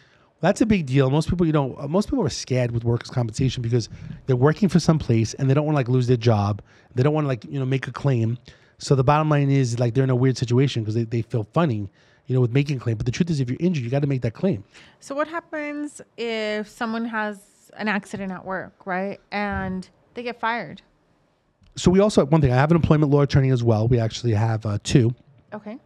[0.44, 1.08] That's a big deal.
[1.08, 3.88] Most people, you know, uh, most people are scared with workers' compensation because
[4.26, 6.60] they're working for some place and they don't want to like lose their job.
[6.94, 8.36] They don't want to like you know make a claim.
[8.76, 11.44] So the bottom line is like they're in a weird situation because they, they feel
[11.54, 11.88] funny,
[12.26, 12.98] you know, with making a claim.
[12.98, 14.64] But the truth is, if you're injured, you got to make that claim.
[15.00, 20.82] So what happens if someone has an accident at work, right, and they get fired?
[21.76, 22.52] So we also one thing.
[22.52, 23.88] I have an employment law attorney as well.
[23.88, 25.14] We actually have uh, two.
[25.54, 25.78] Okay.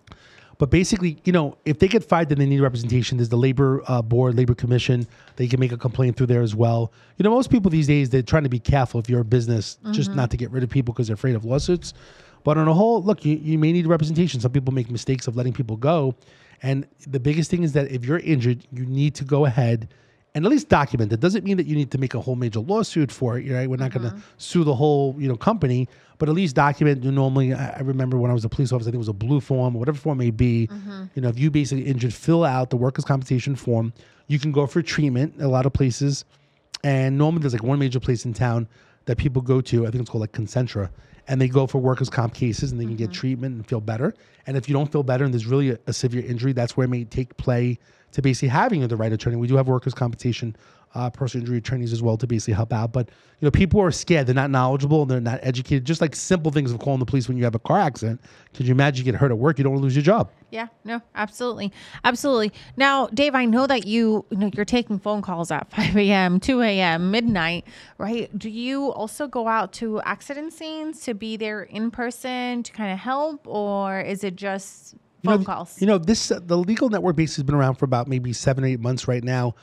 [0.59, 3.17] But basically, you know, if they get fired, then they need representation.
[3.17, 5.07] There's the labor uh, board, labor commission.
[5.37, 6.93] They can make a complaint through there as well.
[7.17, 9.79] You know, most people these days they're trying to be careful if you're a business,
[9.93, 11.95] just not to get rid of people because they're afraid of lawsuits.
[12.43, 14.41] But on a whole, look, you, you may need representation.
[14.41, 16.17] Some people make mistakes of letting people go,
[16.63, 19.89] and the biggest thing is that if you're injured, you need to go ahead
[20.39, 21.19] and at least document it.
[21.19, 23.51] Doesn't mean that you need to make a whole major lawsuit for it.
[23.51, 23.69] Right?
[23.69, 24.23] We're not going to uh-huh.
[24.37, 27.03] sue the whole you know company, but at least document.
[27.03, 29.13] You normally, I remember when I was a police officer, I think it was a
[29.13, 30.69] blue form or whatever form it may be.
[30.69, 31.05] Mm-hmm.
[31.17, 33.93] You know, if you basically injured, fill out the workers' compensation form.
[34.29, 35.35] You can go for treatment.
[35.41, 36.25] A lot of places,
[36.85, 38.69] and normally there's like one major place in town
[39.07, 39.89] that people go to.
[39.89, 40.89] I think it's called like Concentra,
[41.27, 43.21] and they go for workers' comp cases, and they can get mm-hmm.
[43.21, 44.15] treatment and feel better.
[44.47, 46.85] And if you don't feel better, and there's really a, a severe injury, that's where
[46.85, 47.81] it may take play
[48.13, 49.37] to basically having the right attorney.
[49.37, 50.57] We do have workers' compensation,
[50.95, 52.93] uh, personal injury attorneys as well to basically help out.
[52.93, 53.09] But
[53.41, 55.85] you know, people are scared; they're not knowledgeable, and they're not educated.
[55.85, 58.21] Just like simple things of calling the police when you have a car accident.
[58.55, 59.59] Could you imagine you get hurt at work?
[59.59, 60.31] You don't lose your job.
[60.51, 61.73] Yeah, no, absolutely.
[62.05, 62.53] Absolutely.
[62.77, 66.41] Now, Dave, I know that you, you know, you're taking phone calls at 5 a.m.,
[66.41, 67.67] 2 a.m., midnight,
[67.99, 68.37] right?
[68.37, 72.93] Do you also go out to accident scenes to be there in person to kind
[72.93, 75.81] of help, or is it just You phone know, calls?
[75.81, 78.65] You know, this uh, the legal network base has been around for about maybe seven,
[78.65, 79.55] or eight months right now.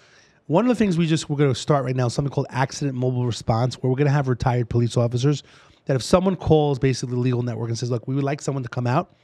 [0.47, 2.47] One of the things we just we're going to start right now is something called
[2.49, 5.43] accident mobile response, where we're going to have retired police officers
[5.85, 8.63] that if someone calls basically the legal network and says, "Look, we would like someone
[8.63, 9.15] to come out,"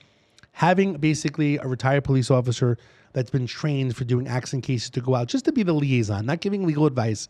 [0.54, 2.78] having basically a retired police officer
[3.14, 6.26] that's been trained for doing accident cases to go out just to be the liaison,
[6.26, 7.28] not giving legal advice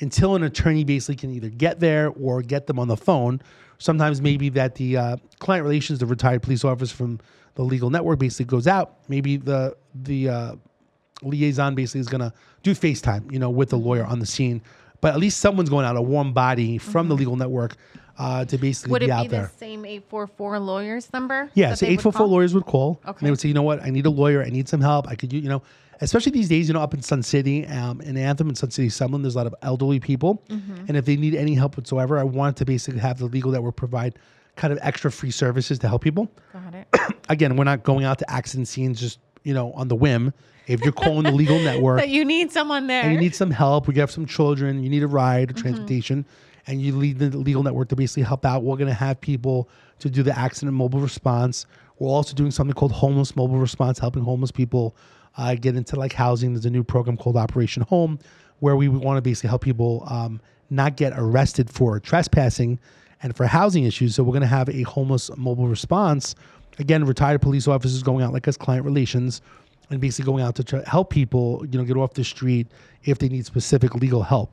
[0.00, 3.40] until an attorney basically can either get there or get them on the phone.
[3.78, 7.20] Sometimes maybe that the uh, client relations, the retired police officer from
[7.54, 8.96] the legal network basically goes out.
[9.08, 10.54] Maybe the the uh,
[11.22, 14.62] liaison basically is going to do FaceTime, you know, with the lawyer on the scene.
[15.00, 17.76] But at least someone's going out, a warm body from the legal network
[18.18, 19.50] uh, to basically Would be it out be there.
[19.52, 21.50] the same 844 lawyers number?
[21.54, 23.00] Yeah, so they would eight four four lawyers would call.
[23.04, 23.26] And Okay.
[23.26, 24.42] they would say, you know what, I need a lawyer.
[24.42, 25.06] I need some help.
[25.08, 25.62] I could, you know,
[26.00, 28.88] especially these days, you know, up in Sun City, um, in Anthem and Sun City,
[28.88, 30.84] Summerlin, there's a lot of elderly people, Mm-hmm.
[30.88, 33.58] and if they need any help whatsoever, I want to basically have the legal that
[33.58, 34.18] network provide
[34.56, 36.30] kind of extra free services to help people.
[36.52, 36.86] Got it.
[37.28, 40.32] Again, we're not going out to accident scenes just you know on the whim.
[40.66, 43.02] If you're calling the legal network But you need someone there.
[43.02, 46.24] and you need some help, we have some children, you need a ride or transportation,
[46.66, 48.62] and you lead the legal network to basically help out.
[48.62, 49.68] We're going to have people
[49.98, 51.66] to do the accident mobile response.
[51.98, 54.96] We're also doing something called homeless mobile response, helping homeless people
[55.36, 56.54] uh, get into like housing.
[56.54, 58.18] There's a new program called Operation Home,
[58.60, 62.78] where we want to basically help people um, not get arrested for trespassing
[63.22, 64.14] and for housing issues.
[64.14, 66.34] So we're going to have a homeless mobile response.
[66.78, 69.40] Again, retired police officers going out like us, client relations
[69.90, 72.68] and basically going out to help people, you know, get off the street
[73.04, 74.50] if they need specific legal help.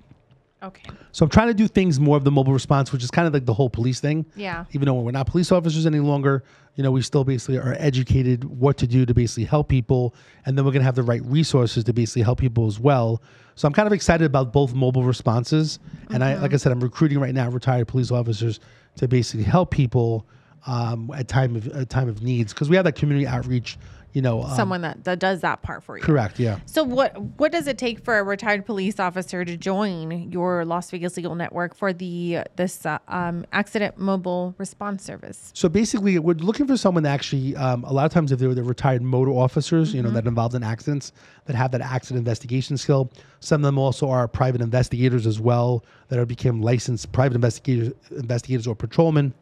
[0.64, 0.90] Okay.
[1.12, 3.34] So I'm trying to do things more of the mobile response, which is kind of
[3.34, 4.26] like the whole police thing.
[4.36, 4.66] Yeah.
[4.74, 6.44] Even though we're not police officers any longer,
[6.76, 10.14] you know, we still basically are educated what to do to basically help people,
[10.46, 13.22] and then we're gonna have the right resources to basically help people as well.
[13.56, 16.80] So I'm kind of excited about both mobile responses, and I, like I said, I'm
[16.80, 18.60] recruiting right now retired police officers
[18.98, 20.26] to basically help people
[20.68, 23.78] um, at time of at time of needs because we have that community outreach.
[24.14, 26.04] You know, um, Someone that, that does that part for you.
[26.04, 26.60] correct, yeah.
[26.66, 30.92] So what what does it take for a retired police officer to join your Las
[30.92, 35.52] Vegas Legal Network for the this uh, um, accident mobile response service?
[35.54, 38.54] So basically, we're looking for someone that actually, um, a lot of times, if they're,
[38.54, 41.14] they're retired motor officers, you know, that involved in accidents,
[41.46, 43.10] that have that accident investigation skill.
[43.40, 47.94] Some of them also are private investigators as well, that are become licensed private investigators,
[48.12, 49.34] investigators or patrolmen.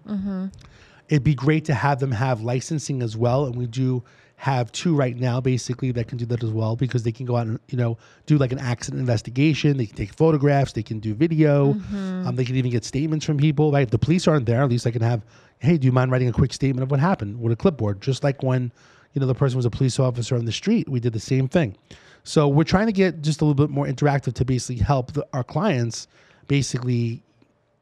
[1.09, 4.03] It'd be great to have them have licensing as well, and we do
[4.39, 7.35] have two right now, basically, that can do that as well because they can go
[7.35, 9.75] out and you know do like an accident investigation.
[9.75, 13.37] They can take photographs, they can do video, um, they can even get statements from
[13.37, 13.69] people.
[13.73, 15.25] Right, if the police aren't there, at least I can have,
[15.57, 18.23] hey, do you mind writing a quick statement of what happened with a clipboard, just
[18.23, 18.71] like when
[19.11, 20.87] you know the person was a police officer on the street.
[20.87, 21.75] We did the same thing.
[22.23, 25.27] So we're trying to get just a little bit more interactive to basically help the,
[25.33, 26.07] our clients
[26.47, 27.23] basically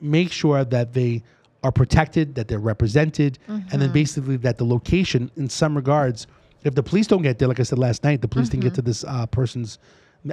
[0.01, 1.21] make sure that they
[1.61, 3.37] are protected, that they're represented,
[3.71, 6.25] and then basically that the location, in some regards,
[6.67, 8.73] if the police don't get there, like I said last night, the police didn't get
[8.73, 8.75] mm-hmm.
[8.75, 9.79] to this uh, person's.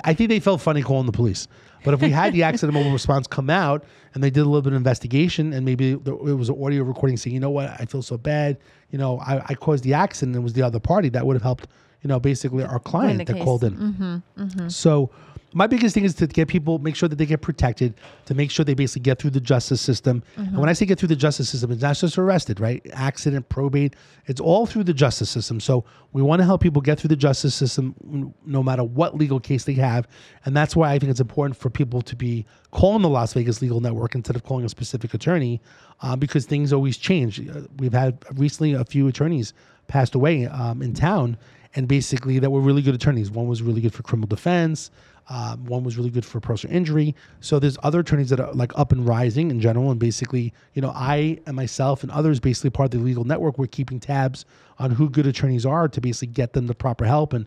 [0.02, 1.46] I think they felt funny calling the police.
[1.84, 4.62] But if we had the accident mobile response come out and they did a little
[4.62, 7.68] bit of investigation and maybe there- it was an audio recording saying, you know what,
[7.78, 8.56] I feel so bad.
[8.90, 10.36] You know, I, I caused the accident.
[10.36, 11.68] It was the other party that would have helped.
[12.02, 13.42] You know, basically our client that case.
[13.42, 13.76] called in.
[13.76, 14.42] Mm-hmm.
[14.42, 14.68] Mm-hmm.
[14.68, 15.10] So
[15.54, 17.94] my biggest thing is to get people make sure that they get protected,
[18.26, 20.22] to make sure they basically get through the justice system.
[20.36, 22.84] And when I say get through the justice system, it's not just arrested, right?
[22.92, 23.94] Accident, probate,
[24.26, 25.60] it's all through the justice system.
[25.60, 29.38] So we want to help people get through the justice system no matter what legal
[29.38, 30.08] case they have.
[30.44, 33.62] And that's why I think it's important for people to be calling the Las Vegas
[33.62, 35.60] Legal Network instead of calling a specific attorney
[36.02, 37.40] uh, because things always change.
[37.48, 39.54] Uh, We've had recently a few attorneys
[39.86, 41.38] passed away um, in town
[41.76, 43.30] and basically that were really good attorneys.
[43.30, 44.90] One was really good for criminal defense.
[45.28, 47.14] Um, one was really good for personal injury.
[47.40, 50.82] So there's other attorneys that are like up and rising in general, and basically, you
[50.82, 54.44] know, I and myself and others, basically part of the legal network, we're keeping tabs
[54.78, 57.46] on who good attorneys are to basically get them the proper help and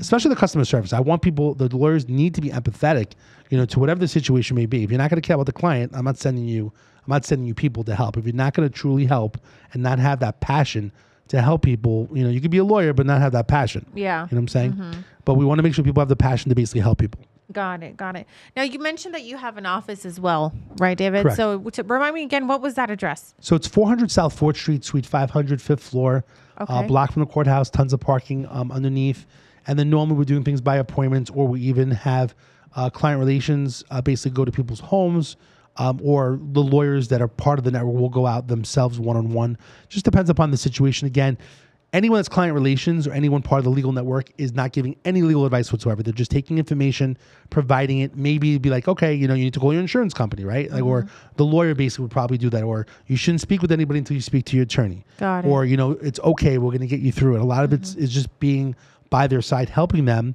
[0.00, 0.92] especially the customer service.
[0.92, 3.12] I want people, the lawyers need to be empathetic,
[3.50, 4.84] you know, to whatever the situation may be.
[4.84, 7.24] If you're not going to care about the client, I'm not sending you, I'm not
[7.24, 8.16] sending you people to help.
[8.16, 9.38] If you're not going to truly help
[9.72, 10.92] and not have that passion
[11.28, 13.86] to help people, you know, you could be a lawyer but not have that passion.
[13.94, 14.22] Yeah.
[14.30, 15.04] You know what I'm saying?
[15.24, 17.20] But we want to make sure people have the passion to basically help people.
[17.50, 17.96] Got it.
[17.96, 18.26] Got it.
[18.56, 21.22] Now you mentioned that you have an office as well, right, David?
[21.22, 21.36] Correct.
[21.36, 23.34] So to remind me again, what was that address?
[23.40, 26.24] So it's 400 South 4th Street, Suite 500, fifth floor,
[26.58, 26.86] uh, Okay.
[26.88, 29.26] block from the courthouse, tons of parking um, underneath.
[29.66, 32.34] And then normally we're doing things by appointments, or we even have
[32.76, 35.36] uh, client relations uh, basically go to people's homes,
[35.78, 39.16] um, or the lawyers that are part of the network will go out themselves one
[39.16, 39.56] on one.
[39.88, 41.06] Just depends upon the situation.
[41.06, 41.38] Again,
[41.92, 45.22] anyone that's client relations or anyone part of the legal network is not giving any
[45.22, 46.02] legal advice whatsoever.
[46.02, 47.16] They're just taking information,
[47.50, 48.16] providing it.
[48.16, 50.70] Maybe be like, okay, you know, you need to call your insurance company, right?
[50.70, 51.06] Like, or
[51.36, 54.20] the lawyer basically would probably do that, or you shouldn't speak with anybody until you
[54.20, 55.04] speak to your attorney.
[55.18, 55.48] Got it.
[55.48, 56.58] Or you know, it's okay.
[56.58, 57.40] We're going to get you through it.
[57.40, 58.74] A lot of it's is just being
[59.10, 60.34] by their side, helping them.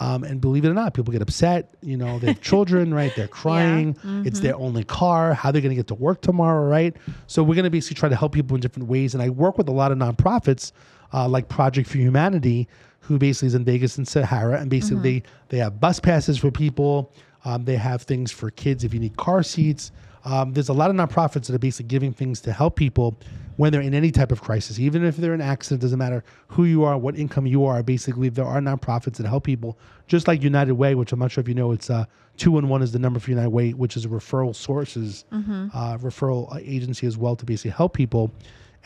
[0.00, 1.74] Um, and believe it or not, people get upset.
[1.80, 3.14] You know, they have children, right?
[3.14, 3.96] They're crying.
[4.26, 5.34] It's their only car.
[5.34, 6.96] How they're going to get to work tomorrow, right?
[7.26, 9.14] So we're going to basically try to help people in different ways.
[9.14, 10.72] And I work with a lot of nonprofits,
[11.12, 12.68] uh, like Project for Humanity,
[13.00, 16.50] who basically is in Vegas and Sahara, and basically they they have bus passes for
[16.50, 17.12] people.
[17.44, 19.92] Um, they have things for kids if you need car seats.
[20.24, 23.18] Um, there's a lot of nonprofits that are basically giving things to help people
[23.56, 25.82] when they're in any type of crisis, even if they're in accident.
[25.82, 27.82] Doesn't matter who you are, what income you are.
[27.82, 31.42] Basically, there are nonprofits that help people, just like United Way, which I'm not sure
[31.42, 31.72] if you know.
[31.72, 32.04] It's uh,
[32.36, 35.98] two one one is the number for United Way, which is a referral sources uh,
[35.98, 38.32] referral uh, agency as well to basically help people,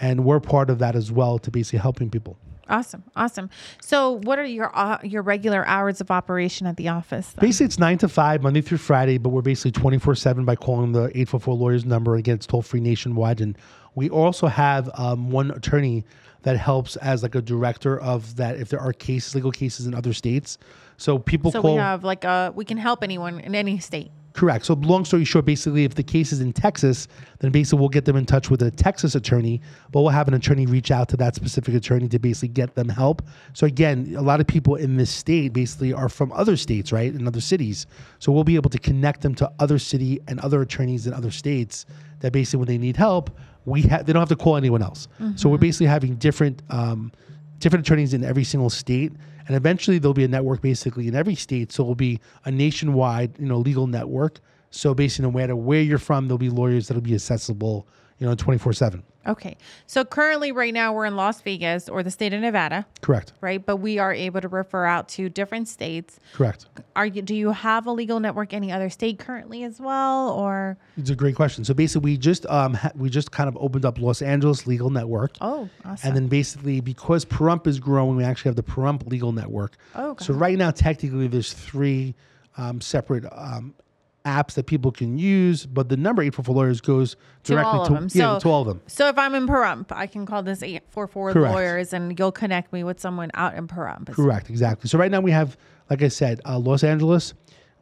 [0.00, 2.36] and we're part of that as well to basically helping people.
[2.70, 3.02] Awesome.
[3.16, 3.48] Awesome.
[3.80, 7.32] So what are your uh, your regular hours of operation at the office?
[7.32, 7.40] then?
[7.40, 10.92] Basically, it's nine to five, Monday through Friday, but we're basically 24 7 by calling
[10.92, 12.16] the 844 Lawyers number.
[12.16, 13.40] Again, it's toll free nationwide.
[13.40, 13.56] And
[13.94, 16.04] we also have um, one attorney
[16.42, 19.94] that helps as like a director of that if there are cases, legal cases in
[19.94, 20.58] other states.
[20.96, 21.74] So people So call.
[21.74, 24.10] we have like a we can help anyone in any state.
[24.34, 24.66] Correct.
[24.66, 27.08] So, long story short, basically, if the case is in Texas,
[27.40, 29.60] then basically we'll get them in touch with a Texas attorney,
[29.90, 32.88] but we'll have an attorney reach out to that specific attorney to basically get them
[32.88, 33.22] help.
[33.54, 37.12] So, again, a lot of people in this state basically are from other states, right,
[37.12, 37.86] in other cities.
[38.20, 41.32] So, we'll be able to connect them to other city and other attorneys in other
[41.32, 41.84] states
[42.20, 43.30] that basically, when they need help,
[43.64, 45.08] we have they don't have to call anyone else.
[45.36, 46.62] So, we're basically having different.
[46.70, 47.12] Um,
[47.60, 49.10] different attorneys in every single state
[49.48, 51.72] and eventually there'll be a network basically in every state.
[51.72, 54.40] So it'll be a nationwide, you know, legal network.
[54.70, 57.88] So basically, no matter where you're from, there'll be lawyers that'll be accessible,
[58.18, 59.02] you know, 24 seven.
[59.28, 59.56] Okay.
[59.86, 63.34] So currently, right now, we're in Las Vegas or the state of Nevada, Correct.
[63.42, 63.64] right?
[63.64, 66.18] But we are able to refer out to different states.
[66.32, 66.66] Correct.
[66.96, 67.20] Are you?
[67.20, 70.78] Do you have a legal network any other state currently as well, or?
[70.96, 71.64] It's a great question.
[71.64, 74.88] So basically, we just um ha- we just kind of opened up Los Angeles Legal
[74.90, 75.36] Network.
[75.42, 76.08] Oh, awesome.
[76.08, 79.76] And then basically, because Pahrump is growing, we actually have the Pahrump Legal Network.
[79.94, 82.14] Oh, got So right now, technically, there's three
[82.56, 83.74] um, separate um,
[84.28, 88.08] apps that people can use, but the number 844 Lawyers goes to directly to, them.
[88.12, 88.82] yeah, so, to all of them.
[88.86, 91.54] So if I'm in Pahrump, I can call this 844 Correct.
[91.54, 94.12] lawyers and you'll connect me with someone out in Pahrump.
[94.12, 94.88] Correct, exactly.
[94.88, 95.56] So right now we have,
[95.90, 97.34] like I said, uh, Los Angeles,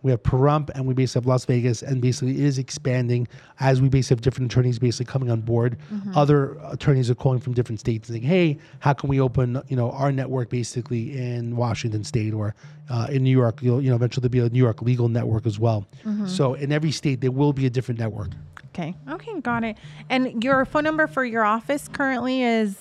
[0.06, 3.26] we have Pahrump, and we basically have Las Vegas, and basically it is expanding
[3.58, 5.76] as we basically have different attorneys basically coming on board.
[6.14, 9.90] Other attorneys are calling from different states saying, "Hey, how can we open you know
[9.90, 12.54] our network basically in Washington State or
[12.88, 13.60] uh, in New York?
[13.60, 15.86] You'll, you know, eventually there'll be a New York legal network as well.
[16.26, 18.30] So in every state there will be a different network.
[18.66, 18.94] Okay.
[19.08, 19.76] Okay, got it.
[20.08, 22.76] And your phone number for your office currently is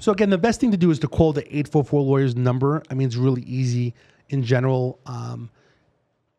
[0.00, 2.82] So again, the best thing to do is to call the 844 lawyers number.
[2.90, 3.94] I mean, it's really easy
[4.34, 5.00] in general.
[5.06, 5.50] Um,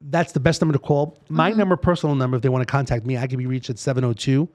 [0.07, 1.19] that's the best number to call.
[1.29, 3.79] My number, personal number, if they want to contact me, I can be reached at
[3.79, 4.47] 702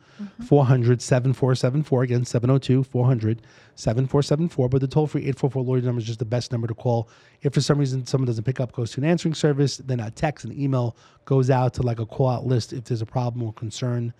[0.46, 2.02] 400 7474.
[2.02, 3.42] Again, 702 400
[3.74, 4.68] 7474.
[4.68, 7.08] But the toll free 844 lawyer number is just the best number to call.
[7.42, 10.10] If for some reason someone doesn't pick up, goes to an answering service, then a
[10.10, 13.42] text and email goes out to like a call out list if there's a problem
[13.42, 14.12] or concern.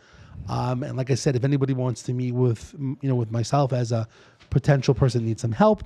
[0.48, 3.72] Um, and like I said, if anybody wants to meet with you know with myself
[3.72, 4.08] as a
[4.50, 5.84] potential person needs some help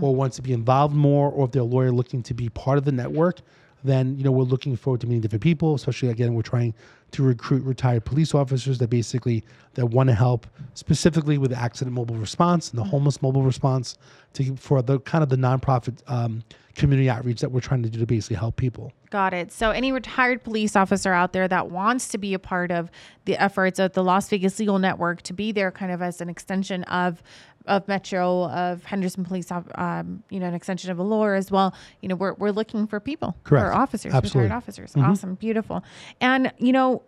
[0.00, 2.78] or wants to be involved more, or if they're a lawyer looking to be part
[2.78, 3.40] of the network,
[3.84, 5.74] then you know we're looking forward to meeting different people.
[5.74, 6.74] Especially again, we're trying
[7.12, 9.44] to recruit retired police officers that basically
[9.74, 13.98] that want to help specifically with the accident mobile response and the homeless mobile response
[14.34, 16.42] to for the kind of the nonprofit um,
[16.74, 18.92] community outreach that we're trying to do to basically help people.
[19.10, 19.52] Got it.
[19.52, 22.90] So, any retired police officer out there that wants to be a part of
[23.26, 26.30] the efforts of the Las Vegas Legal Network to be there, kind of as an
[26.30, 27.22] extension of
[27.66, 31.74] of Metro, of Henderson Police, um, you know, an extension of a lawyer as well.
[32.00, 33.66] You know, we're we're looking for people, Correct.
[33.66, 34.42] for officers, Absolutely.
[34.42, 34.92] retired officers.
[34.96, 35.84] Awesome, beautiful,
[36.20, 37.02] and you know.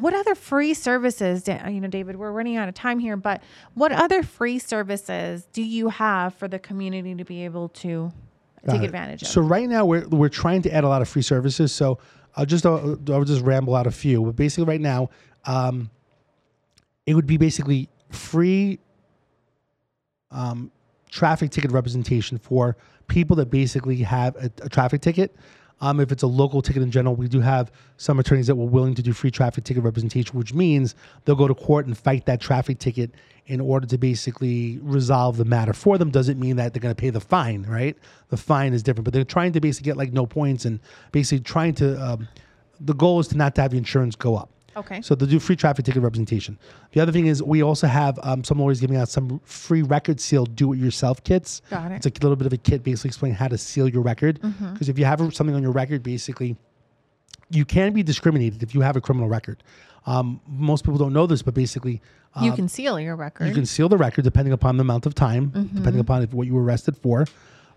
[0.00, 2.16] What other free services, you know, David?
[2.16, 3.42] We're running out of time here, but
[3.74, 8.10] what other free services do you have for the community to be able to
[8.66, 9.28] take Uh, advantage of?
[9.28, 11.72] So right now we're we're trying to add a lot of free services.
[11.72, 11.98] So
[12.36, 14.22] I'll just I'll, I'll just ramble out a few.
[14.22, 15.10] But basically, right now,
[15.44, 15.90] um,
[17.04, 18.78] it would be basically free
[20.32, 20.70] um,
[21.10, 22.76] traffic ticket representation for
[23.06, 25.36] people that basically have a, a traffic ticket.
[25.80, 28.66] Um, if it's a local ticket in general, we do have some attorneys that were
[28.66, 32.24] willing to do free traffic ticket representation, which means they'll go to court and fight
[32.26, 33.10] that traffic ticket
[33.46, 36.10] in order to basically resolve the matter for them.
[36.10, 37.96] Doesn't mean that they're going to pay the fine, right?
[38.28, 40.78] The fine is different, but they're trying to basically get like no points and
[41.10, 42.00] basically trying to.
[42.00, 42.28] Um,
[42.80, 44.50] the goal is to not to have the insurance go up.
[44.76, 45.02] Okay.
[45.02, 46.58] So they'll do free traffic ticket representation.
[46.92, 50.20] The other thing is we also have um, some lawyers giving out some free record
[50.20, 51.62] seal do-it-yourself kits.
[51.70, 51.96] Got it.
[51.96, 54.36] It's a little bit of a kit basically explaining how to seal your record.
[54.40, 54.90] Because Mm-hmm.
[54.90, 56.56] if you have something on your record, basically,
[57.50, 59.62] you can be discriminated if you have a criminal record.
[60.06, 62.00] Um, most people don't know this, but basically,
[62.34, 63.46] um, you can seal your record.
[63.46, 66.46] you can seal the record depending upon the amount of time, depending upon if, what
[66.46, 67.26] you were arrested for.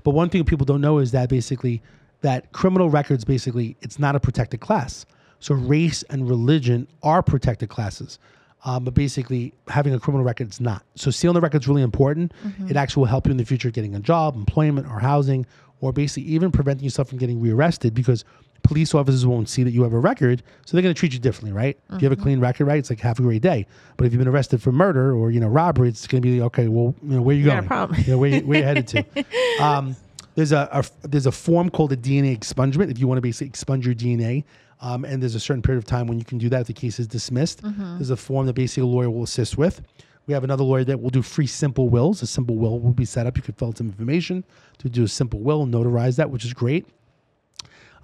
[0.04, 1.82] But one thing people don't know is that basically
[2.22, 5.06] that criminal records basically it's not a protected class.
[5.40, 8.20] So race and religion are protected classes.
[8.64, 10.84] Um, but basically, having a criminal record is not.
[10.96, 12.32] So sealing the record is really important.
[12.68, 15.46] It actually will help you in the future getting a job, employment, or housing,
[15.82, 18.26] or basically even preventing yourself from getting rearrested because
[18.64, 21.20] police officers won't see that you have a record, so they're going to treat you
[21.20, 21.78] differently, right?
[21.92, 23.68] If you have a clean record, right, it's like have a great day.
[23.98, 26.42] But if you've been arrested for murder or you know robbery, it's going to be
[26.42, 26.68] okay.
[26.68, 27.68] Well, you know where you got a going?
[27.68, 28.02] problem.
[28.04, 29.06] You know, where, you, where you headed to?
[29.62, 29.96] Um,
[30.34, 33.48] there's a, a there's a form called a DNA expungement if you want to basically
[33.48, 34.44] expunge your DNA.
[34.82, 36.74] Um, and there's a certain period of time when you can do that if the
[36.74, 37.62] case is dismissed.
[37.98, 39.82] There's a form that basically a lawyer will assist with.
[40.28, 42.22] We have another lawyer that will do free simple wills.
[42.22, 43.38] A simple will will be set up.
[43.38, 44.44] You can fill out some information
[44.80, 46.88] to do a simple will and notarize that, which is great.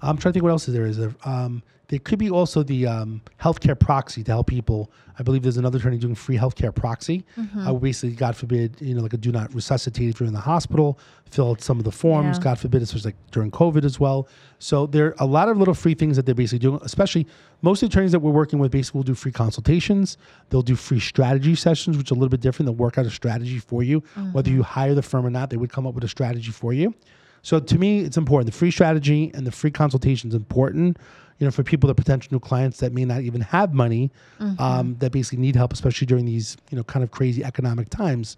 [0.02, 0.86] I'm trying to think what else is there.
[0.86, 1.14] Is there?
[1.24, 4.90] Um, there could be also the um, healthcare proxy to help people.
[5.18, 7.22] I believe there's another attorney doing free healthcare proxy.
[7.36, 7.68] Mm-hmm.
[7.68, 10.40] Uh, basically, God forbid, you know, like a do not resuscitate if you're in the
[10.40, 10.98] hospital.
[11.30, 12.38] Fill out some of the forms.
[12.38, 12.44] Yeah.
[12.44, 14.26] God forbid, it's like during COVID as well.
[14.58, 16.80] So there are a lot of little free things that they're basically doing.
[16.82, 17.26] Especially
[17.60, 20.16] most the attorneys that we're working with basically will do free consultations.
[20.48, 22.68] They'll do free strategy sessions, which are a little bit different.
[22.68, 24.56] They'll work out a strategy for you, whether Mm-hmm.
[24.56, 25.50] you hire the firm or not.
[25.50, 26.94] They would come up with a strategy for you.
[27.42, 28.46] So to me, it's important.
[28.52, 30.96] The free strategy and the free consultation is important.
[31.38, 34.10] You know, for people that potential new clients that may not even have money,
[34.58, 38.36] um, that basically need help, especially during these you know kind of crazy economic times.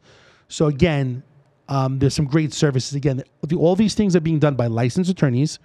[0.49, 1.23] So again,
[1.67, 2.95] Um, there's some great services.
[2.95, 5.59] Again, the, all these things are being done by licensed attorneys.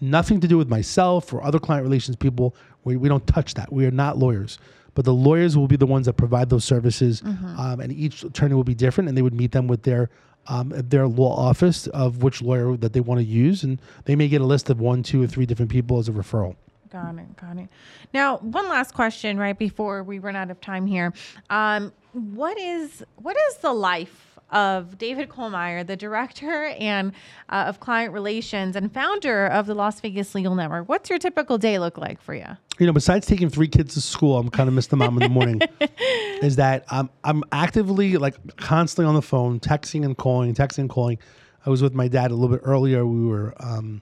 [0.00, 2.54] Nothing to do with myself or other client relations people.
[2.84, 3.72] We, we don't touch that.
[3.72, 4.58] We are not lawyers.
[4.94, 7.22] But the lawyers will be the ones that provide those services,
[7.56, 10.10] um, and each attorney will be different, and they would meet them with their
[10.48, 14.28] um, their law office of which lawyer that they want to use, and they may
[14.28, 16.56] get a list of one, two, or three different people as a referral.
[16.90, 17.36] Got it.
[17.36, 17.68] Got it.
[18.14, 21.12] Now, one last question, right before we run out of time here.
[21.50, 27.12] Um, what is what is the life of David Kohlmeier, the director and
[27.48, 30.88] uh, of client relations and founder of the Las Vegas Legal Network?
[30.88, 32.56] What's your typical day look like for you?
[32.78, 35.24] you know, besides taking three kids to school, I'm kind of miss the mom in
[35.24, 35.60] the morning.
[36.42, 40.90] is that I'm I'm actively like constantly on the phone, texting and calling, texting and
[40.90, 41.18] calling.
[41.66, 43.04] I was with my dad a little bit earlier.
[43.04, 44.00] We were um,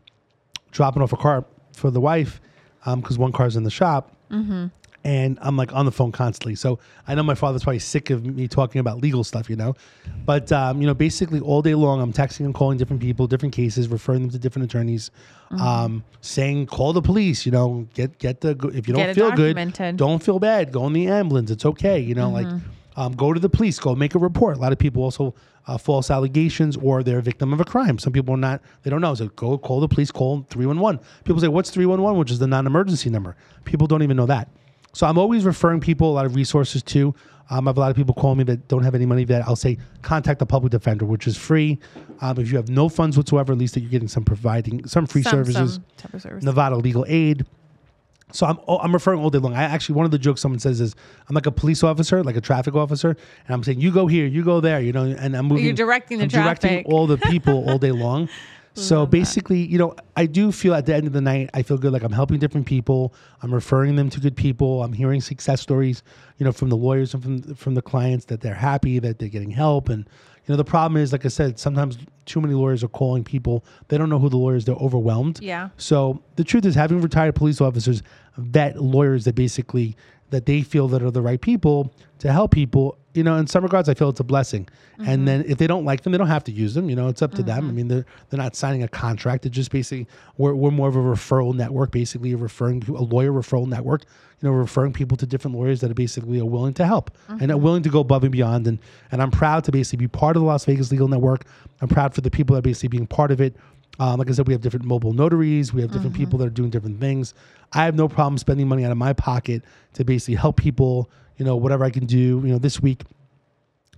[0.71, 2.41] dropping off a car for the wife
[2.85, 4.15] because one car's in the shop.
[5.07, 6.57] And I'm like on the phone constantly.
[6.57, 9.77] So I know my father's probably sick of me talking about legal stuff, you know.
[10.25, 13.55] But um, you know, basically all day long, I'm texting and calling different people, different
[13.55, 15.13] cases, referring them to different attorneys,
[15.61, 17.47] um, saying call the police.
[17.47, 19.55] You know, get get the if you Get don't feel good,
[19.97, 20.73] don't feel bad.
[20.73, 21.53] Go in the ambulance.
[21.53, 22.01] It's okay.
[22.01, 22.49] You know, like
[22.97, 23.79] um, go to the police.
[23.79, 24.57] Go make a report.
[24.57, 25.35] A lot of people also
[25.69, 28.01] uh, false allegations or they're a victim of a crime.
[28.01, 28.61] Some people are not.
[28.83, 29.15] They don't know.
[29.15, 30.11] So go call the police.
[30.11, 30.99] Call three one one.
[31.23, 33.37] People say what's three one one, which is the non-emergency number.
[33.65, 34.49] People don't even know that.
[34.97, 37.15] So I'm always referring people a lot of resources to.
[37.51, 39.47] Um, I have a lot of people calling me that don't have any money that
[39.47, 41.79] I'll say contact the public defender, which is free.
[42.23, 45.07] Um, if you have no funds whatsoever, at least that you're getting some providing some
[45.07, 45.75] free Some- services.
[45.75, 46.45] some type of service.
[46.45, 47.45] Nevada Legal Aid.
[48.33, 49.53] So I'm I'm referring all day long.
[49.53, 50.97] I actually one of the jokes someone says is
[51.29, 54.25] I'm like a police officer, like a traffic officer, and I'm saying you go here,
[54.27, 55.63] you go there, you know, and I'm moving.
[55.65, 56.87] You're directing the I'm directing traffic.
[56.89, 58.31] all the people all day long.
[58.77, 61.79] So basically, you know, I do feel at the end of the night, I feel
[61.79, 61.93] good.
[61.93, 63.14] Like I'm helping different people.
[63.43, 64.83] I'm referring them to good people.
[64.83, 66.03] I'm hearing success stories,
[66.39, 69.29] you know, from the lawyers and from from the clients that they're happy that they're
[69.29, 69.89] getting help.
[69.89, 70.07] And
[70.47, 73.64] you know, the problem is, like I said, sometimes too many lawyers are calling people.
[73.89, 74.64] They don't know who the lawyers.
[74.64, 75.41] They're overwhelmed.
[75.43, 75.70] Yeah.
[75.77, 78.03] So the truth is, having retired police officers
[78.37, 79.97] vet lawyers that basically
[80.31, 82.99] that they feel that are the right people to help people.
[83.17, 84.69] You know, in some regards, I feel it's a blessing.
[84.99, 85.25] And mm-hmm.
[85.25, 86.91] then if they don't like them, they don't have to use them.
[86.91, 87.57] You know, it's up to them.
[87.59, 87.77] I mm-hmm.
[87.77, 89.47] mean, they're they're not signing a contract.
[89.47, 90.07] It's just basically
[90.37, 94.03] we're, we're more of a referral network, basically a referring a lawyer referral network.
[94.43, 97.43] You know, referring people to different lawyers that are basically are willing to help and
[97.43, 97.64] are mm-hmm.
[97.64, 98.67] willing to go above and beyond.
[98.67, 98.79] And
[99.11, 101.47] and I'm proud to basically be part of the Las Vegas Legal Network.
[101.81, 103.57] I'm proud for the people that are basically being part of it.
[103.99, 105.72] Um, like I said, we have different mobile notaries.
[105.72, 107.32] We have different people that are doing different things.
[107.72, 109.62] I have no problem spending money out of my pocket
[109.95, 111.11] to basically help people.
[111.39, 112.43] You know, whatever I can do.
[112.45, 113.03] You know, this week,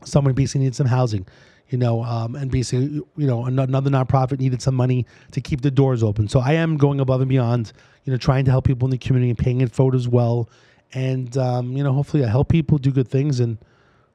[0.05, 1.26] someone basically needed some housing.
[1.70, 5.70] You know, um, and basically, you know, another nonprofit needed some money to keep the
[5.70, 6.28] doors open.
[6.28, 7.72] So I am going above and beyond.
[8.05, 10.49] You know, trying to help people in the community and paying it forward as well.
[10.95, 13.59] And um, you know, hopefully, I help people do good things and.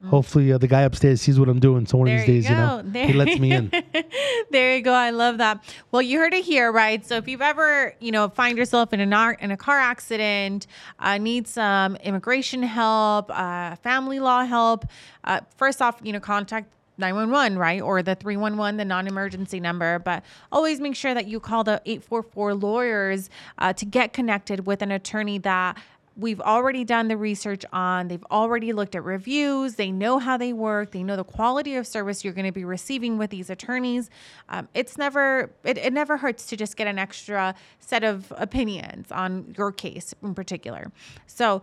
[0.09, 1.85] Hopefully, uh, the guy upstairs sees what I'm doing.
[1.85, 2.81] So one There of these days, you know.
[2.83, 3.71] There- he lets me in.
[4.51, 4.93] there you go.
[4.93, 5.63] I love that.
[5.91, 7.05] Well, you heard it here, right?
[7.05, 10.67] So if you've ever, you know, find yourself in a nar- in a car accident,
[10.99, 14.85] uh, need some immigration help, uh, family law help,
[15.23, 17.81] uh, first off, you know, contact 911, right?
[17.81, 19.99] Or the 311, the non emergency number.
[19.99, 24.81] But always make sure that you call the 844 lawyers uh, to get connected with
[24.81, 25.77] an attorney that
[26.15, 28.07] we've already done the research on.
[28.07, 29.75] They've already looked at reviews.
[29.75, 30.91] They know how they work.
[30.91, 34.09] They know the quality of service you're going to be receiving with these attorneys.
[34.49, 39.11] Um, it's never it, it never hurts to just get an extra set of opinions
[39.11, 40.91] on your case in particular.
[41.27, 41.61] So.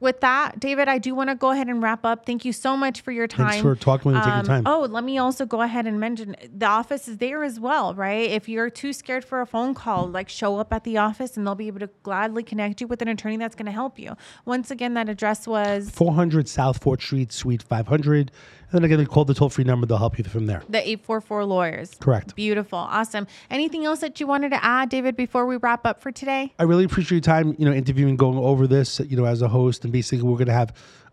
[0.00, 2.24] With that, David, I do want to go ahead and wrap up.
[2.24, 3.48] Thank you so much for your time.
[3.50, 4.66] Thanks for talking with me and taking Um, time.
[4.66, 8.30] Oh, let me also go ahead and mention the office is there as well, right?
[8.30, 11.46] If you're too scared for a phone call, like show up at the office and
[11.46, 14.16] they'll be able to gladly connect you with an attorney that's going to help you.
[14.46, 18.30] Once again, that address was 400 South Fourth Street, Suite 500.
[18.72, 19.86] And then again, they call the toll free number.
[19.86, 20.62] They'll help you from there.
[20.68, 21.94] the 844 Lawyers.
[22.00, 22.36] Correct.
[22.36, 22.78] Beautiful.
[22.78, 23.26] Awesome.
[23.50, 26.52] Anything else that you wanted to add, David, before we wrap up for today?
[26.58, 29.48] I really appreciate your time, you know, interviewing, going over this, you know, as a
[29.48, 29.84] host.
[29.84, 30.72] And basically, we're going to have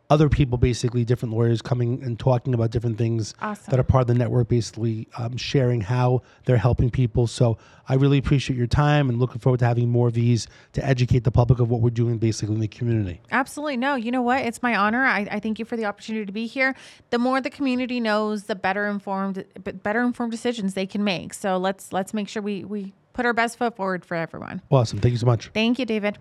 [0.09, 3.69] other people, basically different lawyers, coming and talking about different things Awesome.
[3.69, 7.27] that are part of the network, basically um, sharing how they're helping people.
[7.27, 7.57] So
[7.89, 11.23] I really appreciate your time and looking forward to having more of these to educate
[11.23, 13.21] the public of what we're doing basically in the community.
[13.31, 13.77] Absolutely.
[13.77, 14.45] No, you know what?
[14.45, 15.03] It's my honor.
[15.03, 16.75] I, I thank you for the opportunity to be here.
[17.09, 19.43] The more the community knows, the better informed
[19.83, 21.33] better informed decisions they can make.
[21.33, 24.61] So let's let's make sure we we put our best foot forward for everyone.
[24.71, 24.99] Awesome.
[24.99, 25.49] Thank you so much.
[25.53, 26.17] Thank you, David.